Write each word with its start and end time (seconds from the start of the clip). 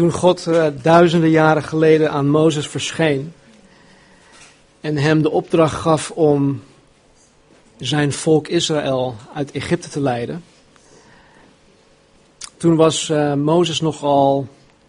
Toen 0.00 0.12
God 0.12 0.46
uh, 0.46 0.66
duizenden 0.82 1.30
jaren 1.30 1.62
geleden 1.62 2.10
aan 2.10 2.28
Mozes 2.28 2.68
verscheen 2.68 3.32
en 4.80 4.96
hem 4.96 5.22
de 5.22 5.30
opdracht 5.30 5.74
gaf 5.74 6.10
om 6.10 6.62
zijn 7.78 8.12
volk 8.12 8.48
Israël 8.48 9.16
uit 9.34 9.50
Egypte 9.50 9.88
te 9.88 10.00
leiden. 10.00 10.44
Toen 12.56 12.76
was 12.76 13.08
uh, 13.08 13.34
Mozes 13.34 13.80
nogal 13.80 14.48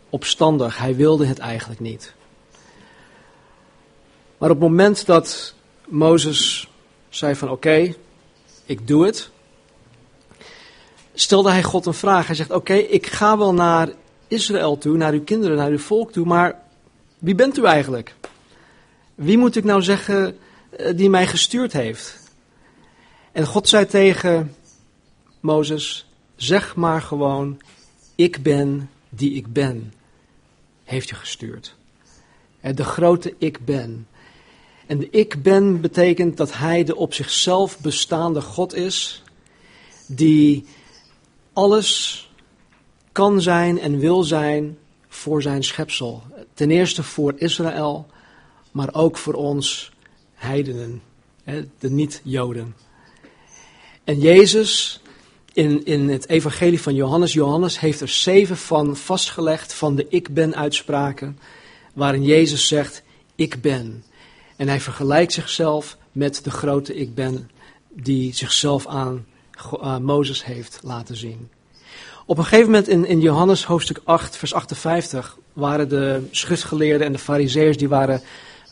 opstandig. 0.09 0.77
Hij 0.77 0.95
wilde 0.95 1.25
het 1.25 1.39
eigenlijk 1.39 1.79
niet. 1.79 2.13
Maar 4.37 4.49
op 4.49 4.59
het 4.59 4.69
moment 4.69 5.05
dat 5.05 5.53
Mozes 5.87 6.69
zei 7.09 7.35
van 7.35 7.49
oké, 7.49 7.95
ik 8.65 8.87
doe 8.87 9.05
het, 9.05 9.29
stelde 11.13 11.51
hij 11.51 11.63
God 11.63 11.85
een 11.85 11.93
vraag. 11.93 12.27
Hij 12.27 12.35
zegt 12.35 12.51
oké, 12.51 12.73
ik 12.73 13.07
ga 13.07 13.37
wel 13.37 13.53
naar 13.53 13.89
Israël 14.31 14.77
toe, 14.77 14.97
naar 14.97 15.13
uw 15.13 15.23
kinderen, 15.23 15.57
naar 15.57 15.69
uw 15.69 15.79
volk 15.79 16.11
toe, 16.11 16.25
maar 16.25 16.61
wie 17.19 17.35
bent 17.35 17.57
u 17.57 17.63
eigenlijk? 17.63 18.15
Wie 19.15 19.37
moet 19.37 19.55
ik 19.55 19.63
nou 19.63 19.81
zeggen 19.81 20.37
eh, 20.69 20.95
die 20.95 21.09
mij 21.09 21.27
gestuurd 21.27 21.73
heeft? 21.73 22.19
En 23.31 23.45
God 23.45 23.69
zei 23.69 23.85
tegen 23.85 24.55
Mozes, 25.39 26.07
zeg 26.35 26.75
maar 26.75 27.01
gewoon, 27.01 27.61
ik 28.15 28.43
ben 28.43 28.89
die 29.09 29.33
ik 29.33 29.53
ben, 29.53 29.93
heeft 30.83 31.09
je 31.09 31.15
gestuurd. 31.15 31.75
De 32.61 32.83
grote 32.83 33.35
ik 33.37 33.65
ben. 33.65 34.07
En 34.87 34.97
de 34.97 35.09
ik 35.09 35.43
ben 35.43 35.81
betekent 35.81 36.37
dat 36.37 36.53
hij 36.53 36.83
de 36.83 36.95
op 36.95 37.13
zichzelf 37.13 37.79
bestaande 37.79 38.41
God 38.41 38.73
is, 38.73 39.23
die 40.07 40.65
alles 41.53 42.30
kan 43.11 43.41
zijn 43.41 43.79
en 43.79 43.99
wil 43.99 44.23
zijn 44.23 44.77
voor 45.07 45.41
zijn 45.41 45.63
schepsel. 45.63 46.23
Ten 46.53 46.71
eerste 46.71 47.03
voor 47.03 47.33
Israël, 47.35 48.07
maar 48.71 48.89
ook 48.93 49.17
voor 49.17 49.33
ons 49.33 49.91
heidenen, 50.33 51.01
de 51.79 51.89
niet-Joden. 51.89 52.75
En 54.03 54.19
Jezus, 54.19 55.01
in, 55.53 55.85
in 55.85 56.09
het 56.09 56.29
evangelie 56.29 56.81
van 56.81 56.95
Johannes, 56.95 57.33
Johannes 57.33 57.79
heeft 57.79 58.01
er 58.01 58.09
zeven 58.09 58.57
van 58.57 58.95
vastgelegd 58.95 59.73
van 59.73 59.95
de 59.95 60.05
ik 60.09 60.33
ben 60.33 60.55
uitspraken, 60.55 61.39
waarin 61.93 62.23
Jezus 62.23 62.67
zegt, 62.67 63.03
ik 63.35 63.61
ben. 63.61 64.03
En 64.55 64.67
hij 64.67 64.79
vergelijkt 64.79 65.33
zichzelf 65.33 65.97
met 66.11 66.43
de 66.43 66.51
grote 66.51 66.95
ik 66.95 67.15
ben 67.15 67.49
die 67.89 68.33
zichzelf 68.33 68.87
aan 68.87 69.25
uh, 69.73 69.97
Mozes 69.97 70.45
heeft 70.45 70.79
laten 70.83 71.15
zien. 71.15 71.49
Op 72.31 72.37
een 72.37 72.43
gegeven 72.43 72.65
moment 72.65 72.87
in, 72.87 73.05
in 73.05 73.19
Johannes 73.19 73.65
hoofdstuk 73.65 74.01
8, 74.03 74.37
vers 74.37 74.53
58, 74.53 75.37
waren 75.53 75.89
de 75.89 76.27
schriftgeleerden 76.31 77.07
en 77.07 77.11
de 77.11 77.19
fariseërs, 77.19 77.77
die 77.77 77.89
waren 77.89 78.21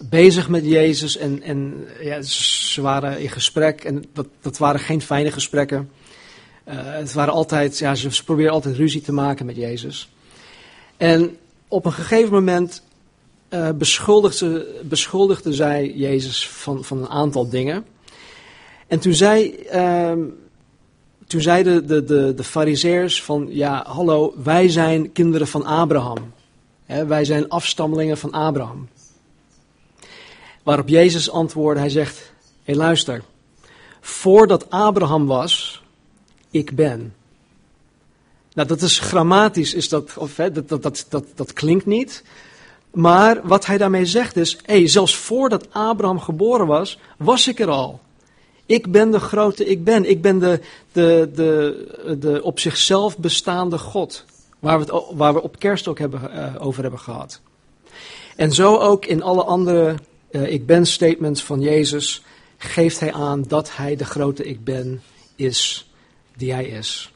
bezig 0.10 0.50
met 0.50 0.66
Jezus 0.66 1.18
en, 1.18 1.42
en 1.42 1.88
ja, 2.02 2.22
ze 2.22 2.82
waren 2.82 3.20
in 3.20 3.30
gesprek 3.30 3.84
en 3.84 4.04
dat, 4.14 4.28
dat 4.42 4.58
waren 4.58 4.80
geen 4.80 5.02
fijne 5.02 5.32
gesprekken. 5.32 5.90
Uh, 6.68 6.74
het 6.76 7.14
waren 7.14 7.34
altijd, 7.34 7.78
ja, 7.78 7.96
ze, 7.96 8.24
probeerden 8.24 8.54
altijd 8.54 8.76
ruzie 8.76 9.02
te 9.02 9.12
maken 9.12 9.46
met 9.46 9.56
Jezus. 9.56 10.10
En 10.98 11.38
op 11.68 11.86
een 11.86 11.94
gegeven 11.94 12.34
moment 12.34 12.84
uh, 13.50 13.70
beschuldigde, 13.72 14.82
beschuldigde 14.84 15.54
zij 15.54 15.94
Jezus 15.96 16.50
van, 16.50 16.84
van 16.84 16.98
een 16.98 17.10
aantal 17.10 17.50
dingen. 17.50 17.86
En 18.88 19.00
toen 19.00 19.14
zei, 19.14 19.56
uh, 19.74 20.12
toen 21.30 21.41
zeiden 21.41 21.88
de, 21.88 22.03
de, 22.03 22.33
de 22.35 22.44
fariseers 22.44 23.23
van, 23.23 23.47
ja, 23.49 23.83
hallo, 23.88 24.33
wij 24.44 24.69
zijn 24.69 25.11
kinderen 25.11 25.47
van 25.47 25.66
Abraham. 25.66 26.33
wij 26.85 27.25
zijn 27.25 27.49
afstammelingen 27.49 28.17
van 28.17 28.31
Abraham. 28.31 28.88
Waarop 30.63 30.88
Jezus 30.88 31.31
antwoordde, 31.31 31.79
hij 31.79 31.89
zegt, 31.89 32.18
hé 32.18 32.25
hey, 32.63 32.75
luister, 32.75 33.23
voordat 34.01 34.69
Abraham 34.69 35.25
was, 35.25 35.84
ik 36.51 36.75
ben. 36.75 37.13
Nou, 38.53 38.68
dat 38.68 38.81
is 38.81 39.00
grammatisch, 39.00 39.73
is 39.73 39.89
dat, 39.89 40.18
of, 40.18 40.38
hè, 40.38 40.51
dat, 40.51 40.69
dat, 40.69 40.84
dat, 40.84 41.06
dat, 41.09 41.25
dat 41.35 41.53
klinkt 41.53 41.85
niet. 41.85 42.23
Maar 42.91 43.41
wat 43.44 43.66
hij 43.66 43.78
daarmee 43.78 44.06
zegt 44.06 44.35
is, 44.35 44.57
hé, 44.66 44.78
hey, 44.78 44.88
zelfs 44.88 45.16
voordat 45.16 45.73
Abraham 45.73 46.19
geboren 46.19 46.68
was, 46.68 47.00
was 47.18 47.47
ik 47.47 47.59
er 47.59 47.69
al. 47.69 48.00
Ik 48.69 48.91
ben 48.91 49.12
de 49.12 49.19
grote 49.19 49.66
ik 49.66 49.84
ben. 49.84 50.09
Ik 50.09 50.22
ben 50.22 50.40
de, 50.40 50.59
de, 50.91 51.30
de, 51.35 52.18
de 52.19 52.44
op 52.44 52.59
zichzelf 52.59 53.18
bestaande 53.18 53.78
God. 53.78 54.25
Waar 54.59 54.80
we 54.80 55.06
waar 55.13 55.34
we 55.34 55.41
op 55.41 55.59
kerst 55.59 55.88
ook 55.88 56.00
hebben, 56.00 56.22
uh, 56.34 56.56
over 56.66 56.81
hebben 56.81 57.00
gehad. 57.00 57.41
En 58.35 58.52
zo 58.52 58.78
ook 58.78 59.06
in 59.06 59.22
alle 59.24 59.44
andere 59.44 59.96
uh, 60.31 60.52
ik 60.52 60.66
ben 60.66 60.85
statements 60.85 61.44
van 61.44 61.62
Jezus 61.62 62.24
geeft 62.57 63.00
hij 63.00 63.13
aan 63.13 63.44
dat 63.47 63.75
hij 63.75 63.96
de 63.96 64.06
grote 64.06 64.44
ik 64.44 64.63
ben 64.63 65.01
is 65.36 65.90
die 66.36 66.53
hij 66.53 66.66
is. 66.66 67.12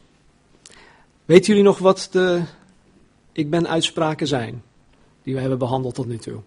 Weten 1.25 1.47
jullie 1.47 1.63
nog 1.63 1.77
wat 1.77 2.07
de 2.11 2.41
ik 3.31 3.49
ben 3.49 3.67
uitspraken 3.67 4.27
zijn 4.27 4.63
die 5.23 5.33
we 5.33 5.39
hebben 5.39 5.57
behandeld 5.57 5.95
tot 5.95 6.07
nu 6.07 6.17
toe? 6.17 6.41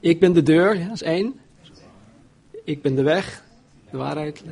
Ik 0.00 0.20
ben 0.20 0.32
de 0.32 0.42
deur, 0.42 0.78
ja, 0.78 0.84
dat 0.84 0.94
is 0.94 1.02
één. 1.02 1.40
Ik 2.68 2.82
ben 2.82 2.94
de 2.94 3.02
weg, 3.02 3.42
de 3.90 3.96
waarheid, 3.96 4.42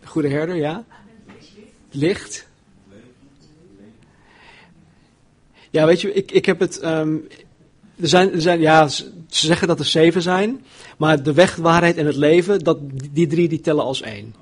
de 0.00 0.06
goede 0.06 0.28
herder, 0.28 0.56
ja. 0.56 0.84
Licht. 1.90 2.46
Ja, 5.70 5.86
weet 5.86 6.00
je, 6.00 6.12
ik, 6.12 6.30
ik 6.30 6.46
heb 6.46 6.60
het. 6.60 6.84
Um, 6.84 7.28
er 8.00 8.08
zijn, 8.08 8.32
er 8.32 8.40
zijn, 8.40 8.60
ja, 8.60 8.88
ze 8.88 9.12
zeggen 9.26 9.68
dat 9.68 9.78
er 9.78 9.84
zeven 9.84 10.22
zijn, 10.22 10.64
maar 10.96 11.22
de 11.22 11.32
weg, 11.32 11.56
waarheid 11.56 11.96
en 11.96 12.06
het 12.06 12.16
leven, 12.16 12.58
dat, 12.58 12.78
die 13.10 13.26
drie 13.26 13.48
die 13.48 13.60
tellen 13.60 13.84
als 13.84 14.00
één. 14.02 14.34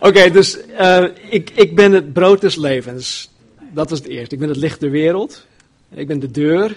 Oké, 0.08 0.30
dus 0.30 0.58
uh, 0.80 1.04
ik, 1.30 1.50
ik 1.50 1.74
ben 1.74 1.92
het 1.92 2.12
brood 2.12 2.40
des 2.40 2.56
levens. 2.56 3.30
Dat 3.72 3.90
is 3.90 3.98
het 3.98 4.08
eerste. 4.08 4.34
Ik 4.34 4.40
ben 4.40 4.48
het 4.48 4.58
licht 4.58 4.80
der 4.80 4.90
wereld. 4.90 5.46
Ik 5.94 6.06
ben 6.06 6.20
de 6.20 6.30
deur. 6.30 6.76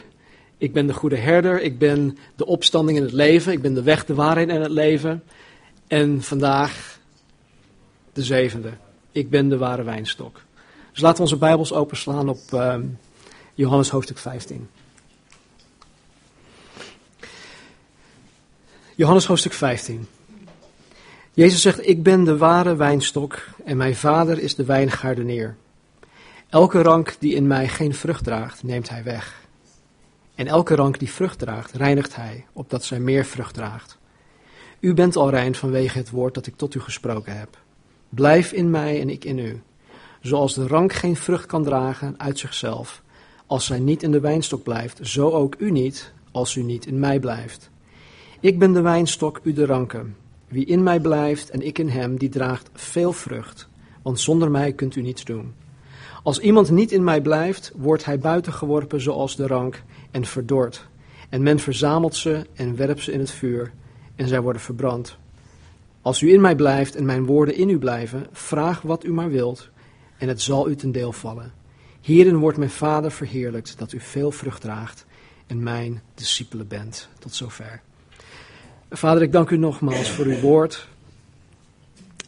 Ik 0.65 0.73
ben 0.73 0.87
de 0.87 0.93
goede 0.93 1.17
herder. 1.17 1.61
Ik 1.61 1.77
ben 1.77 2.17
de 2.35 2.45
opstanding 2.45 2.97
in 2.97 3.03
het 3.03 3.13
leven. 3.13 3.51
Ik 3.51 3.61
ben 3.61 3.73
de 3.73 3.83
weg, 3.83 4.05
de 4.05 4.13
waarheid 4.13 4.49
en 4.49 4.61
het 4.61 4.71
leven. 4.71 5.23
En 5.87 6.21
vandaag 6.21 6.99
de 8.13 8.23
zevende. 8.23 8.69
Ik 9.11 9.29
ben 9.29 9.49
de 9.49 9.57
ware 9.57 9.83
wijnstok. 9.83 10.41
Dus 10.91 11.01
laten 11.01 11.17
we 11.17 11.23
onze 11.23 11.37
Bijbels 11.37 11.73
openslaan 11.73 12.29
op 12.29 12.39
uh, 12.53 12.75
Johannes 13.53 13.89
hoofdstuk 13.89 14.17
15. 14.17 14.69
Johannes 18.95 19.25
hoofdstuk 19.25 19.53
15. 19.53 20.07
Jezus 21.33 21.61
zegt, 21.61 21.87
ik 21.87 22.03
ben 22.03 22.23
de 22.23 22.37
ware 22.37 22.75
wijnstok 22.75 23.47
en 23.65 23.77
mijn 23.77 23.95
vader 23.95 24.39
is 24.39 24.55
de 24.55 24.65
wijngaardeneer. 24.65 25.55
Elke 26.49 26.81
rank 26.81 27.15
die 27.19 27.35
in 27.35 27.47
mij 27.47 27.67
geen 27.67 27.93
vrucht 27.93 28.23
draagt, 28.23 28.63
neemt 28.63 28.89
hij 28.89 29.03
weg. 29.03 29.44
En 30.35 30.47
elke 30.47 30.75
rank 30.75 31.00
die 31.00 31.12
vrucht 31.12 31.40
draagt, 31.40 31.72
reinigt 31.72 32.16
hij, 32.16 32.46
opdat 32.53 32.84
zij 32.84 33.00
meer 33.00 33.25
vrucht 33.25 33.53
draagt. 33.53 33.97
U 34.79 34.94
bent 34.94 35.16
al 35.16 35.29
rein 35.29 35.56
vanwege 35.56 35.97
het 35.97 36.09
woord 36.09 36.34
dat 36.34 36.47
ik 36.47 36.56
tot 36.56 36.75
u 36.75 36.79
gesproken 36.79 37.38
heb. 37.38 37.57
Blijf 38.09 38.51
in 38.51 38.69
mij 38.69 39.01
en 39.01 39.09
ik 39.09 39.25
in 39.25 39.38
u. 39.38 39.62
Zoals 40.22 40.53
de 40.53 40.68
rank 40.68 40.94
geen 40.94 41.16
vrucht 41.16 41.45
kan 41.45 41.63
dragen 41.63 42.16
uit 42.18 42.40
zichzelf, 42.40 43.01
als 43.45 43.66
zij 43.66 43.79
niet 43.79 44.03
in 44.03 44.12
de 44.12 44.19
wijnstok 44.19 44.63
blijft, 44.63 45.00
zo 45.07 45.29
ook 45.29 45.56
u 45.57 45.72
niet, 45.72 46.13
als 46.31 46.56
u 46.56 46.62
niet 46.62 46.85
in 46.85 47.00
mij 47.00 47.19
blijft. 47.19 47.69
Ik 48.40 48.59
ben 48.59 48.74
de 48.74 48.81
wijnstok, 48.81 49.40
u 49.44 49.53
de 49.53 49.66
ranken. 49.66 50.16
Wie 50.47 50.66
in 50.66 50.84
mij 50.84 51.00
blijft 51.00 51.50
en 51.50 51.62
ik 51.62 51.77
in 51.77 51.89
hem, 51.89 52.18
die 52.18 52.30
draagt 52.30 52.69
veel 52.74 53.13
vrucht, 53.13 53.68
want 54.01 54.19
zonder 54.19 54.51
mij 54.51 54.74
kunt 54.74 54.95
u 54.95 55.01
niets 55.01 55.24
doen. 55.24 55.54
Als 56.24 56.39
iemand 56.39 56.71
niet 56.71 56.92
in 56.92 57.04
mij 57.04 57.21
blijft, 57.21 57.71
wordt 57.75 58.06
hij 58.06 58.19
buitengeworpen 58.19 59.01
zoals 59.01 59.36
de 59.36 59.48
rank 59.48 59.83
en 60.15 60.25
verdord. 60.25 60.88
En 61.29 61.44
men 61.44 61.59
verzamelt 61.59 62.15
ze 62.15 62.47
en 62.53 62.75
werpt 62.75 63.01
ze 63.01 63.12
in 63.12 63.19
het 63.19 63.31
vuur, 63.31 63.71
en 64.15 64.27
zij 64.27 64.41
worden 64.41 64.62
verbrand. 64.62 65.17
Als 66.01 66.21
u 66.21 66.33
in 66.33 66.41
mij 66.41 66.56
blijft 66.56 66.95
en 66.95 67.06
mijn 67.06 67.25
woorden 67.25 67.56
in 67.56 67.69
u 67.69 67.77
blijven, 67.77 68.27
vraag 68.31 68.81
wat 68.81 69.03
u 69.03 69.13
maar 69.13 69.29
wilt, 69.29 69.69
en 70.17 70.27
het 70.27 70.41
zal 70.41 70.69
u 70.69 70.75
ten 70.75 70.91
deel 70.91 71.12
vallen. 71.12 71.53
Hierin 72.01 72.38
wordt 72.38 72.57
mijn 72.57 72.69
Vader 72.69 73.12
verheerlijkt, 73.12 73.77
dat 73.77 73.91
u 73.91 74.00
veel 74.00 74.31
vrucht 74.31 74.62
draagt 74.62 75.06
en 75.47 75.63
mijn 75.63 76.01
discipelen 76.13 76.68
bent. 76.68 77.07
Tot 77.19 77.33
zover. 77.33 77.81
Vader, 78.89 79.21
ik 79.21 79.31
dank 79.31 79.50
u 79.50 79.57
nogmaals 79.57 80.09
voor 80.09 80.25
uw 80.25 80.39
woord. 80.39 80.88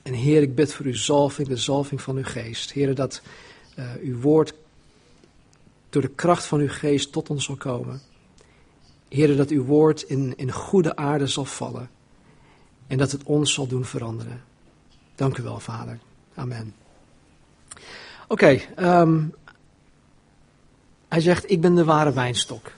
En 0.04 0.14
Heer, 0.14 0.42
ik 0.42 0.56
bid 0.56 0.74
voor 0.74 0.86
uw 0.86 0.96
zalving, 0.96 1.48
de 1.48 1.58
zalving 1.58 2.02
van 2.02 2.18
uw 2.18 2.24
geest. 2.24 2.72
Heer, 2.72 2.96
dat 2.96 3.22
uh, 3.80 3.86
uw 4.02 4.20
woord 4.20 4.54
door 5.90 6.02
de 6.02 6.08
kracht 6.16 6.46
van 6.46 6.60
uw 6.60 6.70
geest 6.70 7.12
tot 7.12 7.30
ons 7.30 7.46
zal 7.46 7.56
komen. 7.56 8.02
Heer, 9.10 9.38
dat 9.38 9.50
uw 9.50 9.64
woord 9.64 10.02
in, 10.02 10.34
in 10.36 10.52
goede 10.52 10.96
aarde 10.96 11.28
zal 11.28 11.46
vallen. 11.46 11.90
En 12.88 12.98
dat 12.98 13.12
het 13.12 13.24
ons 13.24 13.54
zal 13.54 13.68
doen 13.68 13.86
veranderen. 13.86 14.44
Dank 15.16 15.38
u 15.38 15.44
wel, 15.44 15.60
Vader. 15.60 16.00
Amen. 16.36 16.74
Oké, 18.28 18.60
ehm, 18.76 19.24
hij 21.08 21.22
zegt, 21.22 21.52
ik 21.52 21.62
ben 21.62 21.76
de 21.76 21.84
ware 21.84 22.14
wijnstok. 22.14 22.72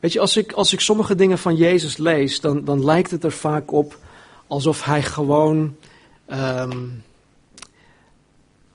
Weet 0.00 0.12
je, 0.12 0.20
als 0.20 0.36
ik, 0.36 0.52
als 0.52 0.72
ik 0.72 0.80
sommige 0.80 1.14
dingen 1.14 1.38
van 1.38 1.56
Jezus 1.56 1.96
lees, 1.96 2.40
dan, 2.40 2.64
dan 2.64 2.84
lijkt 2.84 3.10
het 3.10 3.24
er 3.24 3.32
vaak 3.32 3.72
op 3.72 3.98
alsof 4.46 4.84
hij 4.84 5.02
gewoon, 5.02 5.76
ehm, 6.26 6.86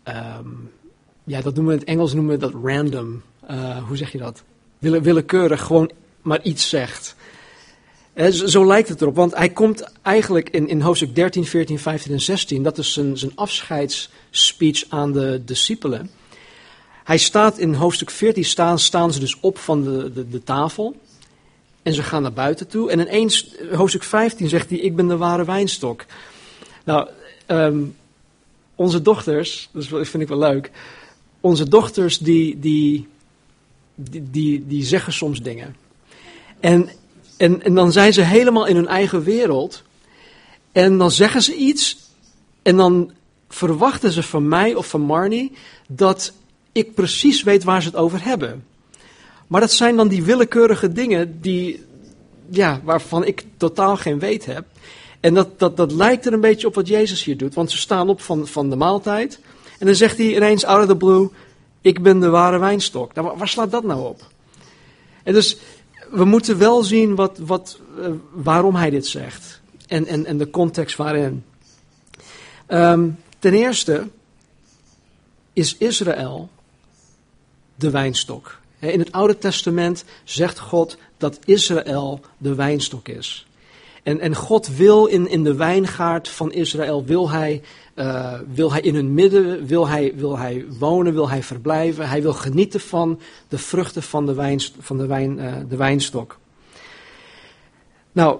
ehm, 0.03 0.49
ja, 1.23 1.41
dat 1.41 1.55
noemen 1.55 1.73
we 1.73 1.79
in 1.79 1.85
het 1.85 1.89
Engels 1.89 2.13
noemen 2.13 2.33
we 2.33 2.39
dat 2.39 2.53
random. 2.63 3.21
Uh, 3.51 3.87
hoe 3.87 3.97
zeg 3.97 4.11
je 4.11 4.17
dat? 4.17 4.43
Wille, 4.79 5.01
willekeurig 5.01 5.61
gewoon 5.61 5.91
maar 6.21 6.41
iets 6.41 6.69
zegt. 6.69 7.15
Eh, 8.13 8.29
zo 8.29 8.65
lijkt 8.65 8.89
het 8.89 9.01
erop, 9.01 9.15
want 9.15 9.35
hij 9.35 9.49
komt 9.49 9.91
eigenlijk 10.01 10.49
in, 10.49 10.67
in 10.67 10.81
hoofdstuk 10.81 11.15
13, 11.15 11.45
14, 11.45 11.79
15 11.79 12.11
en 12.11 12.21
16, 12.21 12.63
dat 12.63 12.77
is 12.77 12.93
zijn, 12.93 13.17
zijn 13.17 13.31
afscheidsspeech 13.35 14.83
aan 14.89 15.11
de 15.11 15.41
discipelen. 15.45 16.09
Hij 17.03 17.17
staat 17.17 17.57
in 17.57 17.73
hoofdstuk 17.73 18.09
14, 18.09 18.43
staan, 18.45 18.79
staan 18.79 19.13
ze 19.13 19.19
dus 19.19 19.39
op 19.39 19.57
van 19.57 19.83
de, 19.83 20.11
de, 20.13 20.29
de 20.29 20.43
tafel. 20.43 20.95
En 21.83 21.93
ze 21.93 22.03
gaan 22.03 22.21
naar 22.21 22.33
buiten 22.33 22.67
toe. 22.67 22.91
En 22.91 22.99
ineens, 22.99 23.55
hoofdstuk 23.71 24.03
15 24.03 24.49
zegt 24.49 24.69
hij, 24.69 24.79
ik 24.79 24.95
ben 24.95 25.07
de 25.07 25.17
ware 25.17 25.45
wijnstok. 25.45 26.05
Nou, 26.83 27.07
um, 27.47 27.95
onze 28.75 29.01
dochters, 29.01 29.69
dat 29.71 29.85
vind 29.87 30.23
ik 30.23 30.27
wel 30.27 30.37
leuk. 30.37 30.71
Onze 31.43 31.69
dochters 31.69 32.17
die, 32.17 32.59
die, 32.59 33.07
die, 33.95 34.67
die, 34.67 34.83
zeggen 34.83 35.13
soms 35.13 35.41
dingen. 35.41 35.75
En, 36.59 36.89
en, 37.37 37.63
en 37.63 37.73
dan 37.73 37.91
zijn 37.91 38.13
ze 38.13 38.21
helemaal 38.21 38.65
in 38.65 38.75
hun 38.75 38.87
eigen 38.87 39.23
wereld. 39.23 39.83
En 40.71 40.97
dan 40.97 41.11
zeggen 41.11 41.41
ze 41.41 41.55
iets. 41.55 41.97
En 42.61 42.77
dan 42.77 43.11
verwachten 43.49 44.11
ze 44.11 44.23
van 44.23 44.47
mij 44.47 44.75
of 44.75 44.87
van 44.87 45.01
Marnie 45.01 45.51
dat 45.87 46.33
ik 46.71 46.93
precies 46.93 47.43
weet 47.43 47.63
waar 47.63 47.81
ze 47.81 47.87
het 47.87 47.97
over 47.97 48.23
hebben. 48.23 48.65
Maar 49.47 49.61
dat 49.61 49.71
zijn 49.71 49.95
dan 49.95 50.07
die 50.07 50.23
willekeurige 50.23 50.91
dingen 50.91 51.41
die, 51.41 51.83
ja, 52.49 52.81
waarvan 52.83 53.25
ik 53.25 53.45
totaal 53.57 53.97
geen 53.97 54.19
weet 54.19 54.45
heb. 54.45 54.65
En 55.19 55.33
dat, 55.33 55.59
dat, 55.59 55.77
dat 55.77 55.91
lijkt 55.91 56.25
er 56.25 56.33
een 56.33 56.41
beetje 56.41 56.67
op 56.67 56.75
wat 56.75 56.87
Jezus 56.87 57.23
hier 57.23 57.37
doet. 57.37 57.53
Want 57.53 57.71
ze 57.71 57.77
staan 57.77 58.09
op 58.09 58.21
van, 58.21 58.47
van 58.47 58.69
de 58.69 58.75
maaltijd. 58.75 59.39
En 59.83 59.89
dan 59.89 59.97
zegt 59.97 60.17
hij 60.17 60.35
ineens 60.35 60.65
out 60.65 60.81
of 60.81 60.87
the 60.87 60.95
blue: 60.95 61.29
Ik 61.81 62.01
ben 62.01 62.19
de 62.19 62.29
ware 62.29 62.57
wijnstok. 62.57 63.13
Nou, 63.13 63.37
waar 63.37 63.47
slaat 63.47 63.71
dat 63.71 63.83
nou 63.83 64.07
op? 64.07 64.27
En 65.23 65.33
dus 65.33 65.57
we 66.09 66.25
moeten 66.25 66.57
wel 66.57 66.83
zien 66.83 67.15
wat, 67.15 67.37
wat, 67.37 67.79
uh, 67.99 68.07
waarom 68.31 68.75
hij 68.75 68.89
dit 68.89 69.07
zegt. 69.07 69.61
En, 69.87 70.05
en, 70.05 70.25
en 70.25 70.37
de 70.37 70.49
context 70.49 70.95
waarin. 70.97 71.43
Um, 72.67 73.17
ten 73.39 73.53
eerste 73.53 74.07
is 75.53 75.77
Israël 75.77 76.49
de 77.75 77.89
wijnstok. 77.89 78.59
In 78.79 78.99
het 78.99 79.11
Oude 79.11 79.37
Testament 79.37 80.03
zegt 80.23 80.59
God 80.59 80.97
dat 81.17 81.39
Israël 81.45 82.21
de 82.37 82.55
wijnstok 82.55 83.07
is. 83.07 83.47
En, 84.03 84.19
en 84.19 84.35
God 84.35 84.67
wil 84.67 85.05
in, 85.05 85.29
in 85.29 85.43
de 85.43 85.55
wijngaard 85.55 86.29
van 86.29 86.51
Israël, 86.51 87.05
wil 87.05 87.29
hij, 87.29 87.61
uh, 87.95 88.33
wil 88.53 88.71
hij 88.71 88.81
in 88.81 88.95
hun 88.95 89.13
midden, 89.13 89.65
wil 89.65 89.87
hij, 89.87 90.13
wil 90.15 90.37
hij 90.37 90.65
wonen, 90.79 91.13
wil 91.13 91.29
hij 91.29 91.43
verblijven. 91.43 92.09
Hij 92.09 92.21
wil 92.21 92.33
genieten 92.33 92.79
van 92.79 93.19
de 93.47 93.57
vruchten 93.57 94.03
van 94.03 94.25
de, 94.25 94.57
van 94.79 94.97
de, 94.97 95.05
wijn, 95.05 95.37
uh, 95.37 95.53
de 95.69 95.75
wijnstok. 95.75 96.39
Nou, 98.11 98.39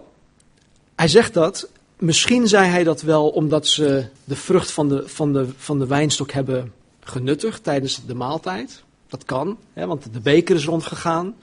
hij 0.95 1.07
zegt 1.07 1.33
dat. 1.33 1.69
Misschien 1.98 2.48
zei 2.48 2.68
hij 2.68 2.83
dat 2.83 3.01
wel 3.01 3.30
omdat 3.30 3.68
ze 3.68 4.06
de 4.24 4.36
vrucht 4.36 4.71
van 4.71 4.89
de, 4.89 5.04
van 5.06 5.33
de, 5.33 5.48
van 5.57 5.80
de 5.80 5.88
wijnstok 5.88 6.31
hebben 6.31 6.74
genuttigd 7.00 7.63
tijdens 7.63 8.06
de 8.06 8.15
maaltijd. 8.15 8.83
Dat 9.07 9.25
kan, 9.25 9.57
hè, 9.74 9.88
want 9.88 10.13
de 10.13 10.19
beker 10.19 10.56
is 10.56 10.65
rondgegaan. 10.65 11.36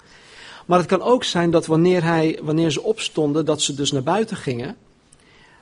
Maar 0.71 0.79
het 0.79 0.89
kan 0.89 1.03
ook 1.03 1.25
zijn 1.25 1.51
dat 1.51 1.67
wanneer, 1.67 2.05
hij, 2.05 2.39
wanneer 2.43 2.71
ze 2.71 2.83
opstonden, 2.83 3.45
dat 3.45 3.63
ze 3.63 3.75
dus 3.75 3.93
naar 3.93 4.03
buiten 4.03 4.37
gingen. 4.37 4.77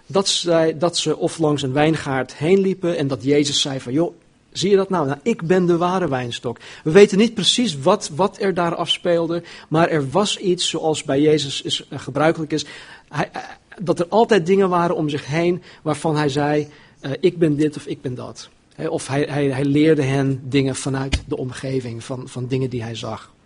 Dat, 0.06 0.28
zij, 0.28 0.78
dat 0.78 0.96
ze 0.96 1.16
of 1.16 1.38
langs 1.38 1.62
een 1.62 1.72
wijngaard 1.72 2.34
heen 2.34 2.58
liepen 2.58 2.96
en 2.96 3.06
dat 3.06 3.24
Jezus 3.24 3.60
zei 3.60 3.80
van, 3.80 3.92
joh, 3.92 4.14
zie 4.52 4.70
je 4.70 4.76
dat 4.76 4.88
nou? 4.88 5.06
Nou, 5.06 5.18
ik 5.22 5.42
ben 5.42 5.66
de 5.66 5.76
ware 5.76 6.08
wijnstok. 6.08 6.58
We 6.84 6.90
weten 6.90 7.18
niet 7.18 7.34
precies 7.34 7.78
wat, 7.78 8.10
wat 8.14 8.40
er 8.40 8.54
daar 8.54 8.74
afspeelde, 8.74 9.42
maar 9.68 9.88
er 9.88 10.10
was 10.10 10.38
iets 10.38 10.68
zoals 10.68 11.02
bij 11.02 11.20
Jezus 11.20 11.62
is, 11.62 11.86
uh, 11.90 11.98
gebruikelijk 11.98 12.52
is. 12.52 12.64
Hij, 13.08 13.30
uh, 13.36 13.42
dat 13.80 14.00
er 14.00 14.06
altijd 14.08 14.46
dingen 14.46 14.68
waren 14.68 14.96
om 14.96 15.08
zich 15.08 15.26
heen 15.26 15.62
waarvan 15.82 16.16
hij 16.16 16.28
zei, 16.28 16.68
uh, 17.00 17.10
ik 17.20 17.38
ben 17.38 17.56
dit 17.56 17.76
of 17.76 17.86
ik 17.86 18.02
ben 18.02 18.14
dat. 18.14 18.48
Of 18.88 19.06
hij, 19.06 19.22
hij, 19.22 19.46
hij 19.46 19.64
leerde 19.64 20.02
hen 20.02 20.40
dingen 20.44 20.76
vanuit 20.76 21.22
de 21.26 21.36
omgeving, 21.36 22.04
van, 22.04 22.28
van 22.28 22.46
dingen 22.46 22.70
die 22.70 22.82
hij 22.82 22.94
zag. 22.94 23.36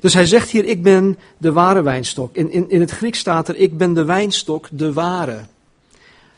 Dus 0.00 0.14
hij 0.14 0.26
zegt 0.26 0.50
hier, 0.50 0.64
ik 0.64 0.82
ben 0.82 1.18
de 1.38 1.52
ware 1.52 1.82
wijnstok. 1.82 2.36
In, 2.36 2.50
in, 2.50 2.70
in 2.70 2.80
het 2.80 2.90
Grieks 2.90 3.18
staat 3.18 3.48
er, 3.48 3.56
ik 3.56 3.78
ben 3.78 3.94
de 3.94 4.04
wijnstok, 4.04 4.68
de 4.70 4.92
ware. 4.92 5.32
Nou, 5.32 5.46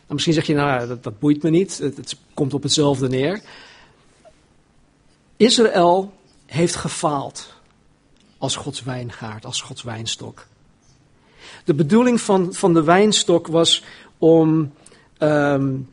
misschien 0.06 0.34
zeg 0.34 0.46
je, 0.46 0.54
nou, 0.54 0.86
dat, 0.86 1.02
dat 1.02 1.18
boeit 1.18 1.42
me 1.42 1.50
niet, 1.50 1.78
het, 1.78 2.16
komt 2.34 2.54
op 2.54 2.62
hetzelfde 2.62 3.08
neer. 3.08 3.40
Israël 5.36 6.12
heeft 6.46 6.74
gefaald 6.74 7.54
als 8.38 8.56
Gods 8.56 8.82
wijngaard, 8.82 9.44
als 9.44 9.60
Gods 9.60 9.82
wijnstok. 9.82 10.46
De 11.64 11.74
bedoeling 11.74 12.20
van, 12.20 12.54
van 12.54 12.74
de 12.74 12.82
wijnstok 12.82 13.46
was 13.46 13.84
om 14.18 14.72
um, 15.18 15.88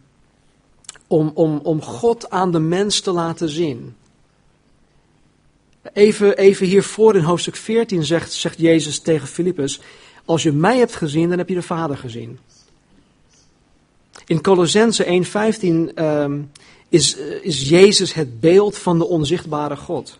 om, 1.08 1.32
om, 1.34 1.60
om 1.64 1.82
God 1.82 2.30
aan 2.30 2.52
de 2.52 2.60
mens 2.60 3.00
te 3.00 3.12
laten 3.12 3.50
zien. 3.50 3.96
Even, 5.96 6.38
even 6.38 6.68
hiervoor 6.68 7.16
in 7.16 7.24
hoofdstuk 7.24 7.56
14 7.56 8.04
zegt, 8.04 8.34
zegt 8.34 8.60
Jezus 8.60 9.00
tegen 9.00 9.28
Filippus: 9.28 9.80
Als 10.26 10.44
je 10.44 10.52
mij 10.52 10.78
hebt 10.78 10.96
gezien, 10.96 11.30
dan 11.30 11.38
heb 11.38 11.50
je 11.50 11.56
de 11.56 11.62
Vader 11.62 11.98
gezien. 11.98 12.40
In 14.26 14.42
Colossense 14.42 15.26
1:15 15.92 15.94
um, 15.96 16.52
is, 16.90 17.16
is 17.42 17.70
Jezus 17.70 18.14
het 18.14 18.40
beeld 18.40 18.78
van 18.78 18.98
de 18.98 19.06
onzichtbare 19.06 19.76
God. 19.76 20.20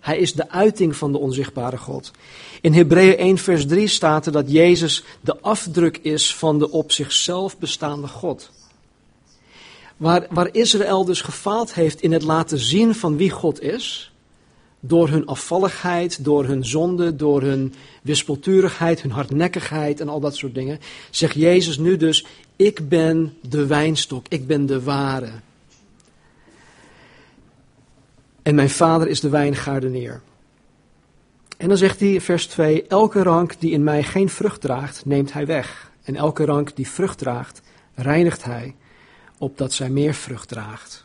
Hij 0.00 0.18
is 0.18 0.32
de 0.32 0.50
uiting 0.50 0.96
van 0.96 1.12
de 1.12 1.18
onzichtbare 1.18 1.78
God. 1.78 2.10
In 2.60 2.72
Hebreeën 2.72 3.16
1 3.16 3.38
vers 3.38 3.66
3 3.66 3.86
staat 3.86 4.26
er 4.26 4.32
dat 4.32 4.50
Jezus 4.50 5.04
de 5.20 5.40
afdruk 5.40 5.98
is 5.98 6.34
van 6.34 6.58
de 6.58 6.70
op 6.70 6.92
zichzelf 6.92 7.58
bestaande 7.58 8.08
God. 8.08 8.50
Waar, 9.96 10.26
waar 10.30 10.48
Israël 10.52 11.04
dus 11.04 11.20
gefaald 11.20 11.74
heeft 11.74 12.00
in 12.00 12.12
het 12.12 12.22
laten 12.22 12.58
zien 12.58 12.94
van 12.94 13.16
wie 13.16 13.30
God 13.30 13.62
is, 13.62 14.11
door 14.84 15.08
hun 15.08 15.26
afvalligheid, 15.26 16.24
door 16.24 16.44
hun 16.44 16.64
zonde, 16.64 17.16
door 17.16 17.42
hun 17.42 17.74
wispelturigheid, 18.02 19.02
hun 19.02 19.10
hardnekkigheid 19.10 20.00
en 20.00 20.08
al 20.08 20.20
dat 20.20 20.36
soort 20.36 20.54
dingen, 20.54 20.80
zegt 21.10 21.34
Jezus 21.34 21.78
nu 21.78 21.96
dus, 21.96 22.26
ik 22.56 22.88
ben 22.88 23.36
de 23.40 23.66
wijnstok, 23.66 24.26
ik 24.28 24.46
ben 24.46 24.66
de 24.66 24.82
ware. 24.82 25.30
En 28.42 28.54
mijn 28.54 28.70
vader 28.70 29.08
is 29.08 29.20
de 29.20 29.28
wijngaardenier. 29.28 30.20
En 31.56 31.68
dan 31.68 31.76
zegt 31.76 32.00
hij, 32.00 32.20
vers 32.20 32.46
2, 32.46 32.86
elke 32.86 33.22
rank 33.22 33.60
die 33.60 33.70
in 33.70 33.84
mij 33.84 34.02
geen 34.02 34.28
vrucht 34.28 34.60
draagt, 34.60 35.04
neemt 35.04 35.32
hij 35.32 35.46
weg. 35.46 35.90
En 36.02 36.16
elke 36.16 36.44
rank 36.44 36.76
die 36.76 36.88
vrucht 36.88 37.18
draagt, 37.18 37.62
reinigt 37.94 38.44
hij 38.44 38.74
opdat 39.38 39.72
zij 39.72 39.88
meer 39.88 40.14
vrucht 40.14 40.48
draagt. 40.48 41.04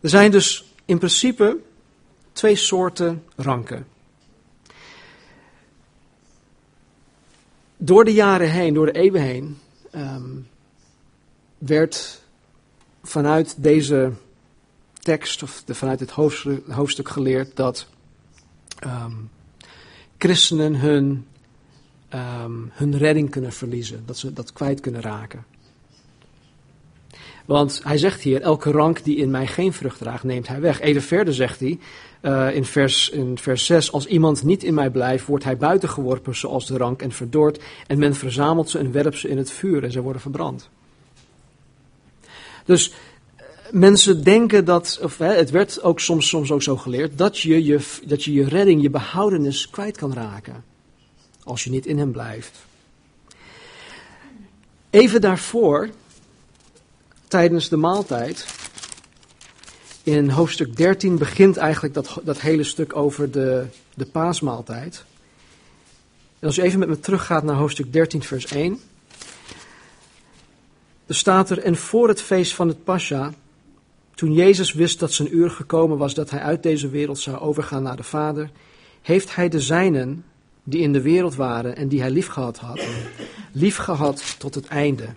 Er 0.00 0.08
zijn 0.08 0.30
dus 0.30 0.64
in 0.84 0.98
principe 0.98 1.56
twee 2.32 2.56
soorten 2.56 3.24
ranken. 3.36 3.86
Door 7.76 8.04
de 8.04 8.12
jaren 8.12 8.50
heen, 8.50 8.74
door 8.74 8.86
de 8.86 8.92
eeuwen 8.92 9.22
heen, 9.22 9.58
um, 9.94 10.48
werd 11.58 12.22
vanuit 13.02 13.62
deze 13.62 14.12
tekst, 14.92 15.42
of 15.42 15.62
de, 15.64 15.74
vanuit 15.74 16.00
het 16.00 16.10
hoofdstuk, 16.10 17.08
geleerd, 17.08 17.56
dat 17.56 17.86
um, 18.86 19.30
christenen 20.18 20.74
hun, 20.74 21.26
um, 22.14 22.70
hun 22.72 22.98
redding 22.98 23.30
kunnen 23.30 23.52
verliezen, 23.52 24.02
dat 24.06 24.18
ze 24.18 24.32
dat 24.32 24.52
kwijt 24.52 24.80
kunnen 24.80 25.00
raken. 25.00 25.44
Want 27.44 27.80
hij 27.84 27.98
zegt 27.98 28.20
hier, 28.20 28.40
elke 28.40 28.70
rank 28.70 29.04
die 29.04 29.16
in 29.16 29.30
mij 29.30 29.46
geen 29.46 29.72
vrucht 29.72 29.98
draagt, 29.98 30.24
neemt 30.24 30.48
hij 30.48 30.60
weg. 30.60 30.80
Even 30.80 31.02
verder 31.02 31.34
zegt 31.34 31.60
hij, 31.60 31.78
uh, 32.22 32.54
in, 32.54 32.64
vers, 32.64 33.10
in 33.10 33.38
vers 33.38 33.66
6, 33.66 33.92
als 33.92 34.06
iemand 34.06 34.42
niet 34.42 34.64
in 34.64 34.74
mij 34.74 34.90
blijft, 34.90 35.26
wordt 35.26 35.44
hij 35.44 35.56
buitengeworpen 35.56 36.36
zoals 36.36 36.66
de 36.66 36.76
rank 36.76 37.02
en 37.02 37.12
verdord. 37.12 37.62
En 37.86 37.98
men 37.98 38.14
verzamelt 38.14 38.70
ze 38.70 38.78
en 38.78 38.92
werpt 38.92 39.18
ze 39.18 39.28
in 39.28 39.38
het 39.38 39.50
vuur 39.50 39.84
en 39.84 39.92
ze 39.92 40.00
worden 40.00 40.22
verbrand. 40.22 40.68
Dus 42.64 42.90
uh, 42.90 43.44
mensen 43.70 44.24
denken 44.24 44.64
dat, 44.64 44.98
of 45.02 45.18
hè, 45.18 45.34
het 45.34 45.50
werd 45.50 45.82
ook 45.82 46.00
soms, 46.00 46.28
soms 46.28 46.52
ook 46.52 46.62
zo 46.62 46.76
geleerd, 46.76 47.18
dat 47.18 47.38
je 47.38 47.64
je, 47.64 47.80
dat 48.04 48.24
je 48.24 48.32
je 48.32 48.48
redding, 48.48 48.82
je 48.82 48.90
behoudenis 48.90 49.70
kwijt 49.70 49.96
kan 49.96 50.12
raken. 50.12 50.64
Als 51.44 51.64
je 51.64 51.70
niet 51.70 51.86
in 51.86 51.98
hem 51.98 52.12
blijft. 52.12 52.58
Even 54.90 55.20
daarvoor 55.20 55.88
tijdens 57.28 57.68
de 57.68 57.76
maaltijd. 57.76 58.46
In 60.02 60.30
hoofdstuk 60.30 60.76
13 60.76 61.18
begint 61.18 61.56
eigenlijk 61.56 61.94
dat, 61.94 62.20
dat 62.24 62.40
hele 62.40 62.64
stuk 62.64 62.96
over 62.96 63.30
de, 63.30 63.66
de 63.94 64.06
paasmaaltijd. 64.06 65.04
En 66.38 66.46
als 66.46 66.58
u 66.58 66.62
even 66.62 66.78
met 66.78 66.88
me 66.88 67.00
teruggaat 67.00 67.42
naar 67.42 67.56
hoofdstuk 67.56 67.92
13, 67.92 68.22
vers 68.22 68.46
1. 68.46 68.80
Er 71.06 71.14
staat 71.14 71.50
er, 71.50 71.58
en 71.58 71.76
voor 71.76 72.08
het 72.08 72.22
feest 72.22 72.54
van 72.54 72.68
het 72.68 72.84
Pascha, 72.84 73.32
toen 74.14 74.32
Jezus 74.32 74.72
wist 74.72 74.98
dat 74.98 75.12
zijn 75.12 75.36
uur 75.36 75.50
gekomen 75.50 75.98
was 75.98 76.14
dat 76.14 76.30
hij 76.30 76.40
uit 76.40 76.62
deze 76.62 76.88
wereld 76.88 77.18
zou 77.18 77.38
overgaan 77.38 77.82
naar 77.82 77.96
de 77.96 78.02
Vader, 78.02 78.50
heeft 79.02 79.34
hij 79.34 79.48
de 79.48 79.60
zijnen, 79.60 80.24
die 80.64 80.80
in 80.80 80.92
de 80.92 81.02
wereld 81.02 81.34
waren 81.34 81.76
en 81.76 81.88
die 81.88 82.00
hij 82.00 82.10
liefgehad 82.10 82.58
had, 82.58 82.80
liefgehad 83.52 84.34
tot 84.38 84.54
het 84.54 84.66
einde. 84.66 85.08